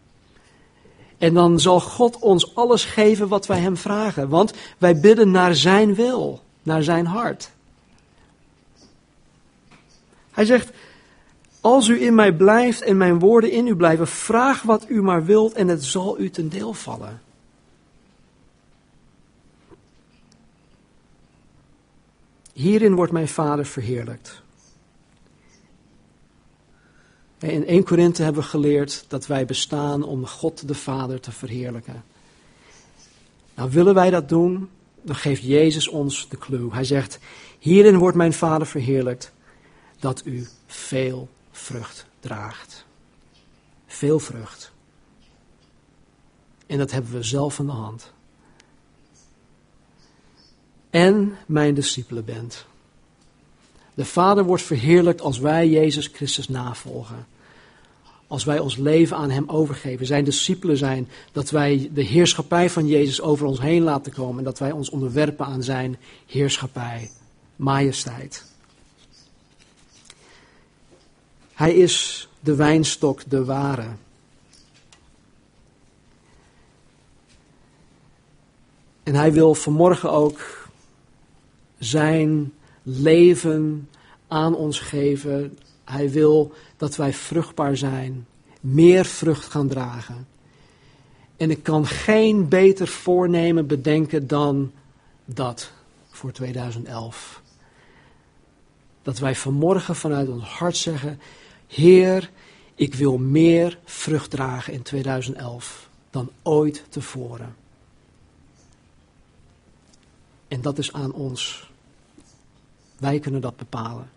En 1.19 1.35
dan 1.35 1.61
zal 1.61 1.81
God 1.81 2.19
ons 2.19 2.55
alles 2.55 2.85
geven 2.85 3.29
wat 3.29 3.47
wij 3.47 3.59
Hem 3.59 3.77
vragen. 3.77 4.29
Want 4.29 4.53
wij 4.79 5.01
bidden 5.01 5.31
naar 5.31 5.55
Zijn 5.55 5.95
wil, 5.95 6.41
naar 6.63 6.83
Zijn 6.83 7.07
hart. 7.07 7.51
Hij 10.31 10.45
zegt, 10.45 10.71
als 11.61 11.89
u 11.89 12.03
in 12.03 12.15
mij 12.15 12.33
blijft 12.33 12.83
en 12.83 12.97
mijn 12.97 13.19
woorden 13.19 13.51
in 13.51 13.67
u 13.67 13.77
blijven, 13.77 14.07
vraag 14.07 14.63
wat 14.63 14.89
u 14.89 15.03
maar 15.03 15.25
wilt 15.25 15.53
en 15.53 15.69
het 15.69 15.85
zal 15.85 16.19
u 16.21 16.31
ten 16.31 16.49
deel 16.49 16.73
vallen. 16.73 17.21
Hierin 22.53 22.95
wordt 22.95 23.13
mijn 23.13 23.29
Vader 23.29 23.67
verheerlijkt. 23.67 24.43
In 27.39 27.67
1 27.67 27.85
Korinthe 27.85 28.23
hebben 28.23 28.43
we 28.43 28.49
geleerd 28.49 29.05
dat 29.09 29.27
wij 29.27 29.45
bestaan 29.45 30.03
om 30.03 30.27
God 30.27 30.69
de 30.69 30.75
Vader 30.75 31.21
te 31.21 31.33
verheerlijken. 31.33 32.05
Nou, 33.55 33.71
willen 33.71 33.95
wij 33.95 34.11
dat 34.11 34.29
doen, 34.29 34.69
dan 35.03 35.15
geeft 35.15 35.43
Jezus 35.43 35.89
ons 35.89 36.29
de 36.29 36.39
clue. 36.39 36.73
Hij 36.73 36.85
zegt, 36.85 37.19
hierin 37.59 37.97
wordt 37.97 38.17
mijn 38.17 38.33
Vader 38.33 38.67
verheerlijkt, 38.67 39.33
dat 39.99 40.23
u 40.25 40.47
veel 40.67 41.29
vrucht 41.59 42.07
draagt. 42.21 42.85
Veel 43.87 44.19
vrucht. 44.19 44.73
En 46.67 46.79
dat 46.79 46.91
hebben 46.91 47.13
we 47.13 47.23
zelf 47.23 47.59
in 47.59 47.67
de 47.67 47.73
hand. 47.73 48.13
En 50.91 51.37
mijn 51.47 51.75
discipelen 51.75 52.25
bent. 52.25 52.67
De 53.95 54.05
Vader 54.05 54.45
wordt 54.45 54.63
verheerlijkt 54.63 55.21
als 55.21 55.39
wij 55.39 55.69
Jezus 55.69 56.07
Christus 56.07 56.49
navolgen. 56.49 57.27
Als 58.27 58.45
wij 58.45 58.59
ons 58.59 58.77
leven 58.77 59.17
aan 59.17 59.31
Hem 59.31 59.49
overgeven, 59.49 60.07
zijn 60.07 60.25
discipelen 60.25 60.77
zijn, 60.77 61.09
dat 61.33 61.51
wij 61.51 61.91
de 61.95 62.03
heerschappij 62.03 62.71
van 62.71 62.87
Jezus 62.87 63.21
over 63.21 63.47
ons 63.47 63.61
heen 63.61 63.83
laten 63.83 64.13
komen 64.13 64.39
en 64.39 64.45
dat 64.45 64.59
wij 64.59 64.73
ons 64.73 64.91
onderwerpen 64.91 65.47
aan 65.47 65.63
Zijn 65.63 65.97
heerschappij, 66.27 67.11
majesteit. 67.57 68.45
Hij 71.59 71.75
is 71.75 72.29
de 72.41 72.55
wijnstok, 72.55 73.31
de 73.31 73.45
ware. 73.45 73.87
En 79.03 79.15
hij 79.15 79.33
wil 79.33 79.55
vanmorgen 79.55 80.11
ook 80.11 80.69
zijn 81.79 82.53
leven 82.83 83.89
aan 84.29 84.55
ons 84.55 84.81
geven. 84.81 85.59
Hij 85.85 86.11
wil 86.11 86.53
dat 86.77 86.97
wij 86.97 87.13
vruchtbaar 87.13 87.77
zijn, 87.77 88.27
meer 88.61 89.05
vrucht 89.05 89.45
gaan 89.45 89.69
dragen. 89.69 90.27
En 91.37 91.51
ik 91.51 91.63
kan 91.63 91.87
geen 91.87 92.49
beter 92.49 92.89
voornemen 92.89 93.67
bedenken 93.67 94.27
dan 94.27 94.73
dat 95.25 95.73
voor 96.11 96.33
2011. 96.33 97.43
Dat 99.03 99.19
wij 99.19 99.35
vanmorgen 99.35 99.97
vanuit 99.97 100.29
ons 100.29 100.45
hart 100.45 100.77
zeggen: 100.77 101.21
Heer, 101.69 102.31
ik 102.75 102.95
wil 102.95 103.19
meer 103.19 103.79
vrucht 103.85 104.31
dragen 104.31 104.73
in 104.73 104.83
2011 104.83 105.89
dan 106.11 106.31
ooit 106.43 106.85
tevoren. 106.89 107.57
En 110.49 110.61
dat 110.61 110.79
is 110.79 110.93
aan 110.93 111.13
ons. 111.13 111.71
Wij 112.99 113.19
kunnen 113.19 113.41
dat 113.41 113.57
bepalen. 113.57 114.11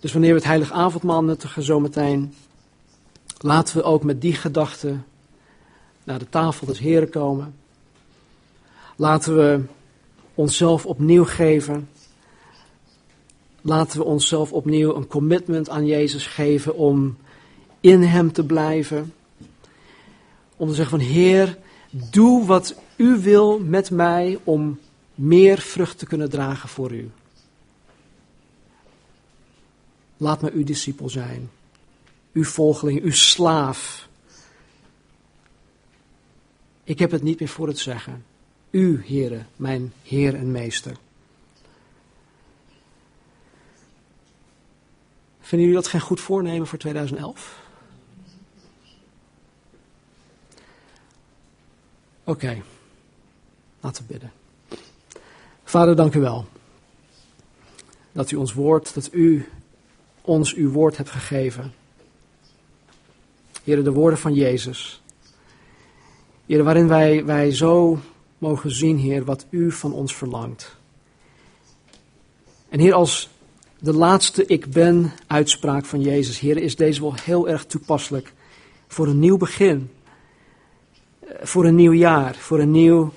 Dus 0.00 0.12
wanneer 0.12 0.30
we 0.30 0.36
het 0.36 0.46
heilige 0.46 0.72
avondmaal 0.72 1.24
nuttigen 1.24 1.62
zometeen, 1.62 2.34
laten 3.38 3.76
we 3.76 3.82
ook 3.82 4.02
met 4.02 4.20
die 4.20 4.34
gedachten 4.34 5.06
naar 6.04 6.18
de 6.18 6.28
tafel 6.28 6.66
des 6.66 6.78
Heren 6.78 7.10
komen. 7.10 7.54
Laten 8.96 9.36
we 9.36 9.64
onszelf 10.34 10.86
opnieuw 10.86 11.24
geven. 11.24 11.88
Laten 13.68 13.98
we 13.98 14.04
onszelf 14.04 14.52
opnieuw 14.52 14.94
een 14.94 15.06
commitment 15.06 15.68
aan 15.68 15.86
Jezus 15.86 16.26
geven 16.26 16.74
om 16.74 17.16
in 17.80 18.02
Hem 18.02 18.32
te 18.32 18.44
blijven. 18.44 19.14
Om 20.56 20.68
te 20.68 20.74
zeggen 20.74 20.98
van 20.98 21.08
Heer, 21.08 21.58
doe 21.90 22.46
wat 22.46 22.74
u 22.96 23.16
wil 23.20 23.58
met 23.58 23.90
mij 23.90 24.38
om 24.44 24.78
meer 25.14 25.58
vrucht 25.58 25.98
te 25.98 26.06
kunnen 26.06 26.30
dragen 26.30 26.68
voor 26.68 26.92
u. 26.92 27.10
Laat 30.16 30.42
me 30.42 30.52
uw 30.52 30.64
discipel 30.64 31.08
zijn, 31.08 31.50
uw 32.32 32.44
volgeling, 32.44 33.02
uw 33.02 33.12
slaaf. 33.12 34.08
Ik 36.84 36.98
heb 36.98 37.10
het 37.10 37.22
niet 37.22 37.38
meer 37.38 37.48
voor 37.48 37.66
het 37.68 37.78
zeggen. 37.78 38.24
U, 38.70 39.02
Heere, 39.06 39.44
mijn 39.56 39.92
Heer 40.02 40.34
en 40.34 40.50
Meester. 40.50 40.96
Vinden 45.48 45.66
jullie 45.66 45.82
dat 45.82 45.90
geen 45.90 46.00
goed 46.00 46.20
voornemen 46.20 46.66
voor 46.66 46.78
2011? 46.78 47.62
Oké, 52.24 52.62
laten 53.80 54.04
we 54.06 54.12
bidden. 54.12 54.32
Vader, 55.64 55.96
dank 55.96 56.14
u 56.14 56.20
wel. 56.20 56.46
Dat 58.12 58.30
u 58.30 58.36
ons 58.36 58.52
woord, 58.52 58.94
dat 58.94 59.08
u 59.12 59.48
ons 60.20 60.54
uw 60.54 60.70
woord 60.70 60.96
hebt 60.96 61.10
gegeven. 61.10 61.74
Heren, 63.64 63.84
de 63.84 63.92
woorden 63.92 64.18
van 64.18 64.34
Jezus. 64.34 65.02
Heren, 66.46 66.64
waarin 66.64 66.88
wij, 66.88 67.24
wij 67.24 67.54
zo 67.54 67.98
mogen 68.38 68.70
zien, 68.70 68.98
Heer, 68.98 69.24
wat 69.24 69.46
u 69.50 69.72
van 69.72 69.92
ons 69.92 70.14
verlangt. 70.14 70.76
En 72.68 72.78
Heer, 72.80 72.94
als 72.94 73.28
de 73.78 73.92
laatste 73.92 74.46
ik 74.46 74.70
ben 74.70 75.12
uitspraak 75.26 75.84
van 75.84 76.00
Jezus, 76.00 76.38
Heer, 76.38 76.56
is 76.56 76.76
deze 76.76 77.00
wel 77.00 77.14
heel 77.14 77.48
erg 77.48 77.64
toepasselijk 77.64 78.32
voor 78.86 79.06
een 79.06 79.18
nieuw 79.18 79.36
begin. 79.36 79.90
Eh, 81.20 81.28
voor 81.40 81.64
een 81.64 81.74
nieuw 81.74 81.92
jaar, 81.92 82.34
voor 82.34 82.58
een 82.58 82.70
nieuw 82.70 83.12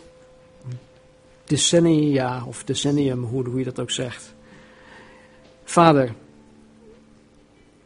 decennia 1.45 2.43
of 2.45 2.64
decennium, 2.64 3.24
hoe, 3.24 3.47
hoe 3.47 3.59
je 3.59 3.66
dat 3.66 3.80
ook 3.80 3.91
zegt. 3.91 4.34
Vader, 5.64 6.14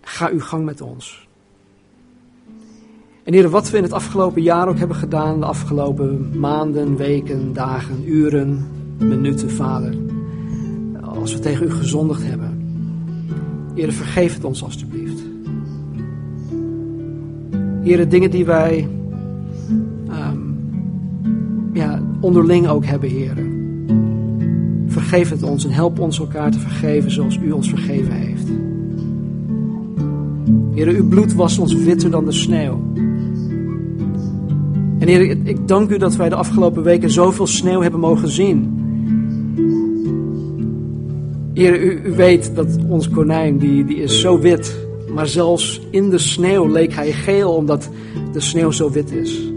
ga 0.02 0.30
uw 0.30 0.40
gang 0.40 0.66
met 0.66 0.82
ons. 0.82 1.28
En 3.24 3.34
Heer, 3.34 3.50
wat 3.50 3.70
we 3.70 3.78
in 3.78 3.84
het 3.84 3.94
afgelopen 3.94 4.42
jaar 4.42 4.68
ook 4.68 4.78
hebben 4.78 4.98
gedaan, 4.98 5.40
de 5.40 5.46
afgelopen 5.46 6.40
maanden, 6.40 6.96
weken, 6.96 7.54
dagen, 7.54 8.10
uren, 8.10 8.68
minuten, 8.98 9.52
Vader. 9.52 9.96
Als 11.02 11.34
we 11.34 11.40
tegen 11.40 11.66
u 11.66 11.72
gezondigd 11.72 12.24
hebben. 12.24 12.55
Heer, 13.76 13.94
vergeef 13.94 14.34
het 14.34 14.44
ons 14.44 14.64
alstublieft. 14.64 15.24
Heer, 17.82 18.10
dingen 18.10 18.32
die 18.32 18.46
wij 18.46 18.88
um, 20.10 20.58
ja, 21.74 22.02
onderling 22.20 22.68
ook 22.68 22.86
hebben, 22.86 23.10
Heer. 23.10 23.38
Vergeef 24.88 25.30
het 25.30 25.44
ons 25.44 25.66
en 25.66 25.72
help 25.72 26.00
ons 26.00 26.20
elkaar 26.20 26.52
te 26.52 26.60
vergeven 26.60 27.12
zoals 27.12 27.38
u 27.38 27.52
ons 27.52 27.70
vergeven 27.70 28.14
heeft. 28.14 28.48
Heer, 30.74 30.88
uw 30.88 31.08
bloed 31.08 31.34
was 31.34 31.58
ons 31.58 31.74
witter 31.74 32.10
dan 32.12 32.26
de 32.26 32.32
sneeuw. 32.32 32.84
En 35.00 35.08
Heer, 35.08 35.22
ik 35.44 35.68
dank 35.68 35.90
u 35.90 35.98
dat 35.98 36.16
wij 36.16 36.30
de 36.30 36.36
afgelopen 36.36 36.84
weken 36.84 37.10
zoveel 37.10 37.48
sneeuw 37.48 37.82
hebben 37.82 38.00
mogen 38.00 38.30
zien. 38.30 38.85
Heer, 41.56 41.82
u, 41.82 42.02
u, 42.06 42.16
weet 42.16 42.56
dat 42.56 42.68
ons 42.88 43.10
konijn, 43.10 43.58
die, 43.58 43.86
die 43.86 43.98
is 43.98 44.22
zo 44.22 44.40
wit. 44.40 44.76
Maar 45.14 45.28
zelfs 45.28 45.82
in 45.90 46.10
de 46.10 46.18
sneeuw 46.18 46.68
leek 46.68 46.94
hij 46.94 47.12
geel, 47.12 47.54
omdat 47.54 47.90
de 48.34 48.40
sneeuw 48.40 48.72
zo 48.72 48.92
wit 48.92 49.12
is. 49.12 49.52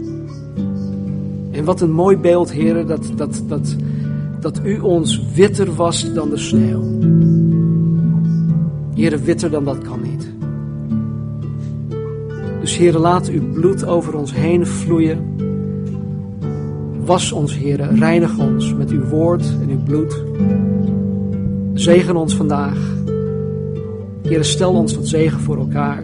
En 1.51 1.63
wat 1.65 1.81
een 1.81 1.91
mooi 1.91 2.17
beeld, 2.17 2.51
Heer, 2.51 2.85
dat, 2.85 3.11
dat, 3.15 3.43
dat, 3.47 3.75
dat 4.39 4.61
u 4.63 4.79
ons 4.79 5.21
witter 5.35 5.75
was 5.75 6.13
dan 6.13 6.29
de 6.29 6.37
sneeuw. 6.37 6.83
Heer, 8.95 9.23
witter 9.23 9.49
dan 9.49 9.65
dat 9.65 9.77
kan 9.77 10.01
niet. 10.01 10.27
Dus 12.61 12.77
Heer, 12.77 12.97
laat 12.97 13.29
uw 13.29 13.51
bloed 13.53 13.85
over 13.85 14.15
ons 14.15 14.33
heen 14.33 14.67
vloeien. 14.67 15.19
Was 17.05 17.31
ons, 17.31 17.57
Heer, 17.57 17.93
reinig 17.93 18.37
ons 18.37 18.73
met 18.73 18.89
uw 18.89 19.03
woord 19.03 19.43
en 19.61 19.69
uw 19.69 19.83
bloed. 19.83 20.23
Zegen 21.79 22.15
ons 22.15 22.35
vandaag. 22.35 22.77
Heer, 24.23 24.43
stel 24.43 24.73
ons 24.73 24.93
tot 24.93 25.07
zegen 25.07 25.39
voor 25.39 25.57
elkaar. 25.57 26.03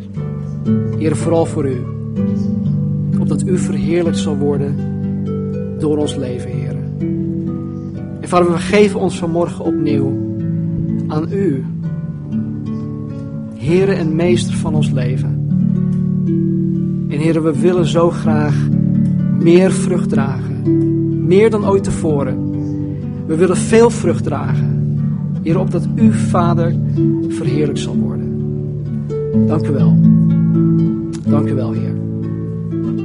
Heer, 0.97 1.15
vooral 1.15 1.45
voor 1.45 1.69
u. 1.69 1.85
Opdat 3.19 3.47
u 3.47 3.57
verheerlijkt 3.57 4.17
zal 4.17 4.37
worden 4.37 4.75
door 5.79 5.97
ons 5.97 6.15
leven, 6.15 6.51
Heer. 6.51 6.75
En 8.21 8.29
Vader, 8.29 8.51
we 8.51 8.57
geven 8.57 8.99
ons 8.99 9.17
vanmorgen 9.17 9.65
opnieuw 9.65 10.35
aan 11.07 11.27
u. 11.31 11.65
Heer 13.55 13.89
en 13.89 14.15
Meester 14.15 14.55
van 14.55 14.75
ons 14.75 14.91
leven. 14.91 15.47
En 17.09 17.19
Heer, 17.19 17.43
we 17.43 17.59
willen 17.59 17.85
zo 17.85 18.09
graag 18.09 18.55
meer 19.39 19.71
vrucht 19.71 20.09
dragen. 20.09 20.61
Meer 21.25 21.49
dan 21.49 21.67
ooit 21.67 21.83
tevoren. 21.83 22.49
We 23.27 23.35
willen 23.35 23.57
veel 23.57 23.89
vrucht 23.89 24.23
dragen. 24.23 24.74
Heer, 25.45 25.59
opdat 25.59 25.87
uw 25.95 26.11
Vader 26.11 26.75
verheerlijk 27.27 27.77
zal 27.77 27.95
worden. 27.95 28.33
Dank 29.47 29.67
u 29.67 29.71
wel. 29.71 29.97
Dank 31.27 31.49
u 31.49 31.53
wel, 31.53 31.71
Heer. 31.71 31.95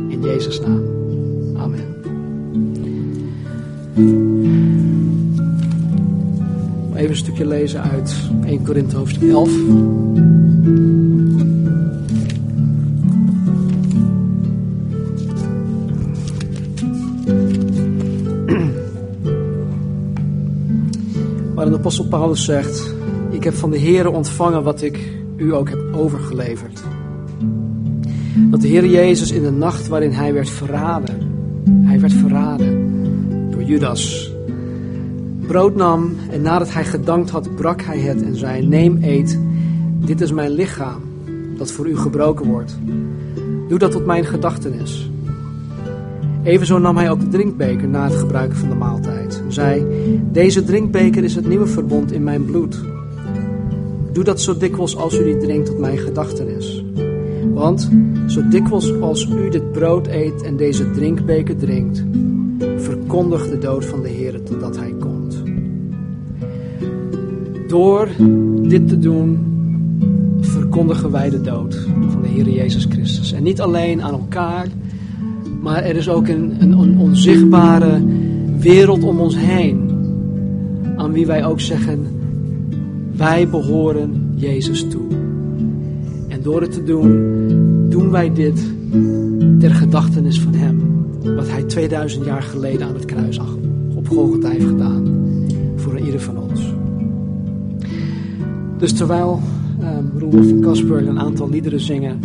In 0.09 0.20
Jezus' 0.22 0.61
naam. 0.61 0.82
Amen. 1.57 1.84
Even 6.95 7.11
een 7.11 7.16
stukje 7.16 7.47
lezen 7.47 7.82
uit 7.82 8.14
1 8.45 8.62
Korinthe 8.62 8.97
hoofdstuk 8.97 9.28
11. 9.28 9.51
Apostel 21.80 22.04
Paulus 22.04 22.44
zegt: 22.44 22.94
Ik 23.30 23.44
heb 23.44 23.54
van 23.54 23.70
de 23.70 23.78
Heer 23.78 24.08
ontvangen 24.08 24.62
wat 24.62 24.82
ik 24.82 24.98
u 25.36 25.54
ook 25.54 25.68
heb 25.68 25.78
overgeleverd. 25.92 26.82
Dat 28.50 28.60
de 28.60 28.68
Heer 28.68 28.86
Jezus 28.86 29.30
in 29.30 29.42
de 29.42 29.50
nacht 29.50 29.88
waarin 29.88 30.10
hij 30.10 30.32
werd 30.32 30.50
verraden, 30.50 31.32
hij 31.82 32.00
werd 32.00 32.12
verraden 32.12 32.90
door 33.50 33.62
Judas, 33.62 34.32
brood 35.46 35.76
nam 35.76 36.16
en 36.30 36.42
nadat 36.42 36.72
hij 36.72 36.84
gedankt 36.84 37.30
had, 37.30 37.54
brak 37.54 37.82
hij 37.82 37.98
het 37.98 38.22
en 38.22 38.36
zei: 38.36 38.66
Neem, 38.66 38.98
eet, 39.02 39.38
dit 40.04 40.20
is 40.20 40.32
mijn 40.32 40.50
lichaam 40.50 41.02
dat 41.56 41.70
voor 41.70 41.88
u 41.88 41.96
gebroken 41.96 42.46
wordt. 42.46 42.78
Doe 43.68 43.78
dat 43.78 43.90
tot 43.90 44.06
mijn 44.06 44.24
gedachtenis. 44.24 45.10
Evenzo 46.42 46.78
nam 46.78 46.96
hij 46.96 47.10
ook 47.10 47.20
de 47.20 47.28
drinkbeker 47.28 47.88
na 47.88 48.04
het 48.04 48.14
gebruiken 48.14 48.58
van 48.58 48.68
de 48.68 48.74
maaltijd. 48.74 49.19
Zei: 49.51 49.86
Deze 50.32 50.64
drinkbeker 50.64 51.24
is 51.24 51.34
het 51.34 51.48
nieuwe 51.48 51.66
verbond 51.66 52.12
in 52.12 52.22
mijn 52.22 52.44
bloed. 52.44 52.80
Doe 54.12 54.24
dat 54.24 54.40
zo 54.40 54.57
dikwijls 54.57 54.96
als 54.96 55.18
u 55.18 55.24
die 55.24 55.36
drinkt 55.36 55.66
tot 55.66 55.78
mijn 55.78 55.98
gedachtenis. 55.98 56.84
Want 57.55 57.90
zo 58.26 58.48
dikwijls 58.48 59.01
als 59.01 59.28
u 59.28 59.51
dit 59.51 59.72
brood 59.72 60.07
eet 60.07 60.42
en 60.42 60.57
deze 60.57 60.90
drinkbeker 60.90 61.57
drinkt, 61.57 62.05
verkondig 62.76 63.51
de 63.51 63.59
dood 63.59 63.84
van 63.84 64.03
de 64.03 64.09
Heer 64.09 64.42
totdat 64.42 64.76
hij 64.76 64.94
komt. 64.98 65.42
Door 67.68 68.09
dit 68.62 68.88
te 68.88 68.98
doen, 68.98 69.38
verkondigen 70.40 71.11
wij 71.11 71.30
de 71.30 71.40
dood 71.40 71.86
van 72.09 72.22
de 72.22 72.28
Heer 72.28 72.48
Jezus 72.48 72.84
Christus. 72.84 73.32
En 73.32 73.42
niet 73.42 73.61
alleen 73.61 74.03
aan 74.03 74.12
elkaar 74.12 74.66
maar 75.61 75.82
er 75.82 75.96
is 75.96 76.09
ook 76.09 76.28
een, 76.28 76.57
een, 76.59 76.98
onzichtbare 76.98 78.03
wereld 78.61 79.04
om 79.04 79.20
ons 79.20 79.36
heen. 79.36 79.90
Aan 80.96 81.12
wie 81.12 81.26
wij 81.26 81.44
ook 81.44 81.61
zeggen, 81.61 82.06
wij 83.16 83.48
behoren 83.48 84.32
Jezus 84.34 84.88
toe. 84.88 85.06
En 86.28 86.42
door 86.42 86.61
het 86.61 86.72
te 86.72 86.84
doen, 86.84 87.11
doen 87.88 88.11
wij 88.11 88.32
dit 88.32 88.62
ter 89.58 89.70
gedachtenis 89.70 90.40
van 90.40 90.54
Hem. 90.54 90.80
Wat 91.36 91.48
Hij 91.48 91.62
2000 91.62 92.24
jaar 92.24 92.42
geleden 92.42 92.86
aan 92.86 92.94
het 92.94 93.04
kruis 93.04 93.40
op 93.94 94.08
Golgotha 94.08 94.48
heeft 94.48 94.66
gedaan. 94.66 95.04
Voor 95.76 95.98
ieder 95.98 96.20
van 96.20 96.38
ons. 96.38 96.74
Dus 98.78 98.92
terwijl 98.92 99.40
um, 99.82 100.12
Roelof 100.18 100.82
en 100.90 101.06
een 101.06 101.20
aantal 101.20 101.50
liederen 101.50 101.80
zingen, 101.80 102.18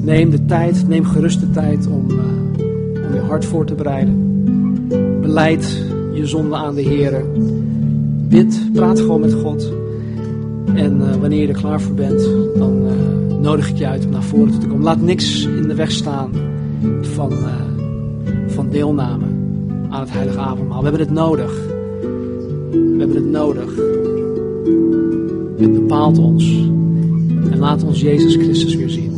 neem 0.00 0.30
de 0.30 0.44
tijd, 0.44 0.88
neem 0.88 1.04
gerust 1.04 1.40
de 1.40 1.50
tijd 1.50 1.86
om... 1.86 2.10
Uh, 2.10 2.16
om 3.08 3.14
je 3.14 3.20
hart 3.20 3.44
voor 3.44 3.66
te 3.66 3.74
bereiden. 3.74 4.31
Beleid 5.32 5.84
je 6.12 6.26
zonde 6.26 6.56
aan 6.56 6.74
de 6.74 6.82
Heer. 6.82 7.24
Bid, 8.28 8.72
praat 8.72 9.00
gewoon 9.00 9.20
met 9.20 9.32
God. 9.32 9.72
En 10.74 11.00
uh, 11.00 11.14
wanneer 11.14 11.40
je 11.40 11.48
er 11.48 11.60
klaar 11.60 11.80
voor 11.80 11.94
bent, 11.94 12.28
dan 12.56 12.82
uh, 12.86 13.36
nodig 13.36 13.68
ik 13.68 13.76
je 13.76 13.86
uit 13.86 14.04
om 14.04 14.10
naar 14.10 14.22
voren 14.22 14.60
te 14.60 14.66
komen. 14.66 14.82
Laat 14.84 15.00
niks 15.00 15.44
in 15.44 15.68
de 15.68 15.74
weg 15.74 15.90
staan 15.90 16.30
van, 17.00 17.32
uh, 17.32 17.54
van 18.46 18.68
deelname 18.70 19.24
aan 19.90 20.00
het 20.00 20.12
heilige 20.12 20.38
avondmaal. 20.38 20.78
We 20.78 20.88
hebben 20.88 21.06
het 21.06 21.14
nodig. 21.14 21.52
We 22.70 22.96
hebben 22.98 23.16
het 23.16 23.30
nodig. 23.30 23.76
Het 25.58 25.72
bepaalt 25.72 26.18
ons. 26.18 26.56
En 27.50 27.58
laat 27.58 27.82
ons 27.82 28.00
Jezus 28.00 28.34
Christus 28.34 28.74
weer 28.74 28.90
zien. 28.90 29.11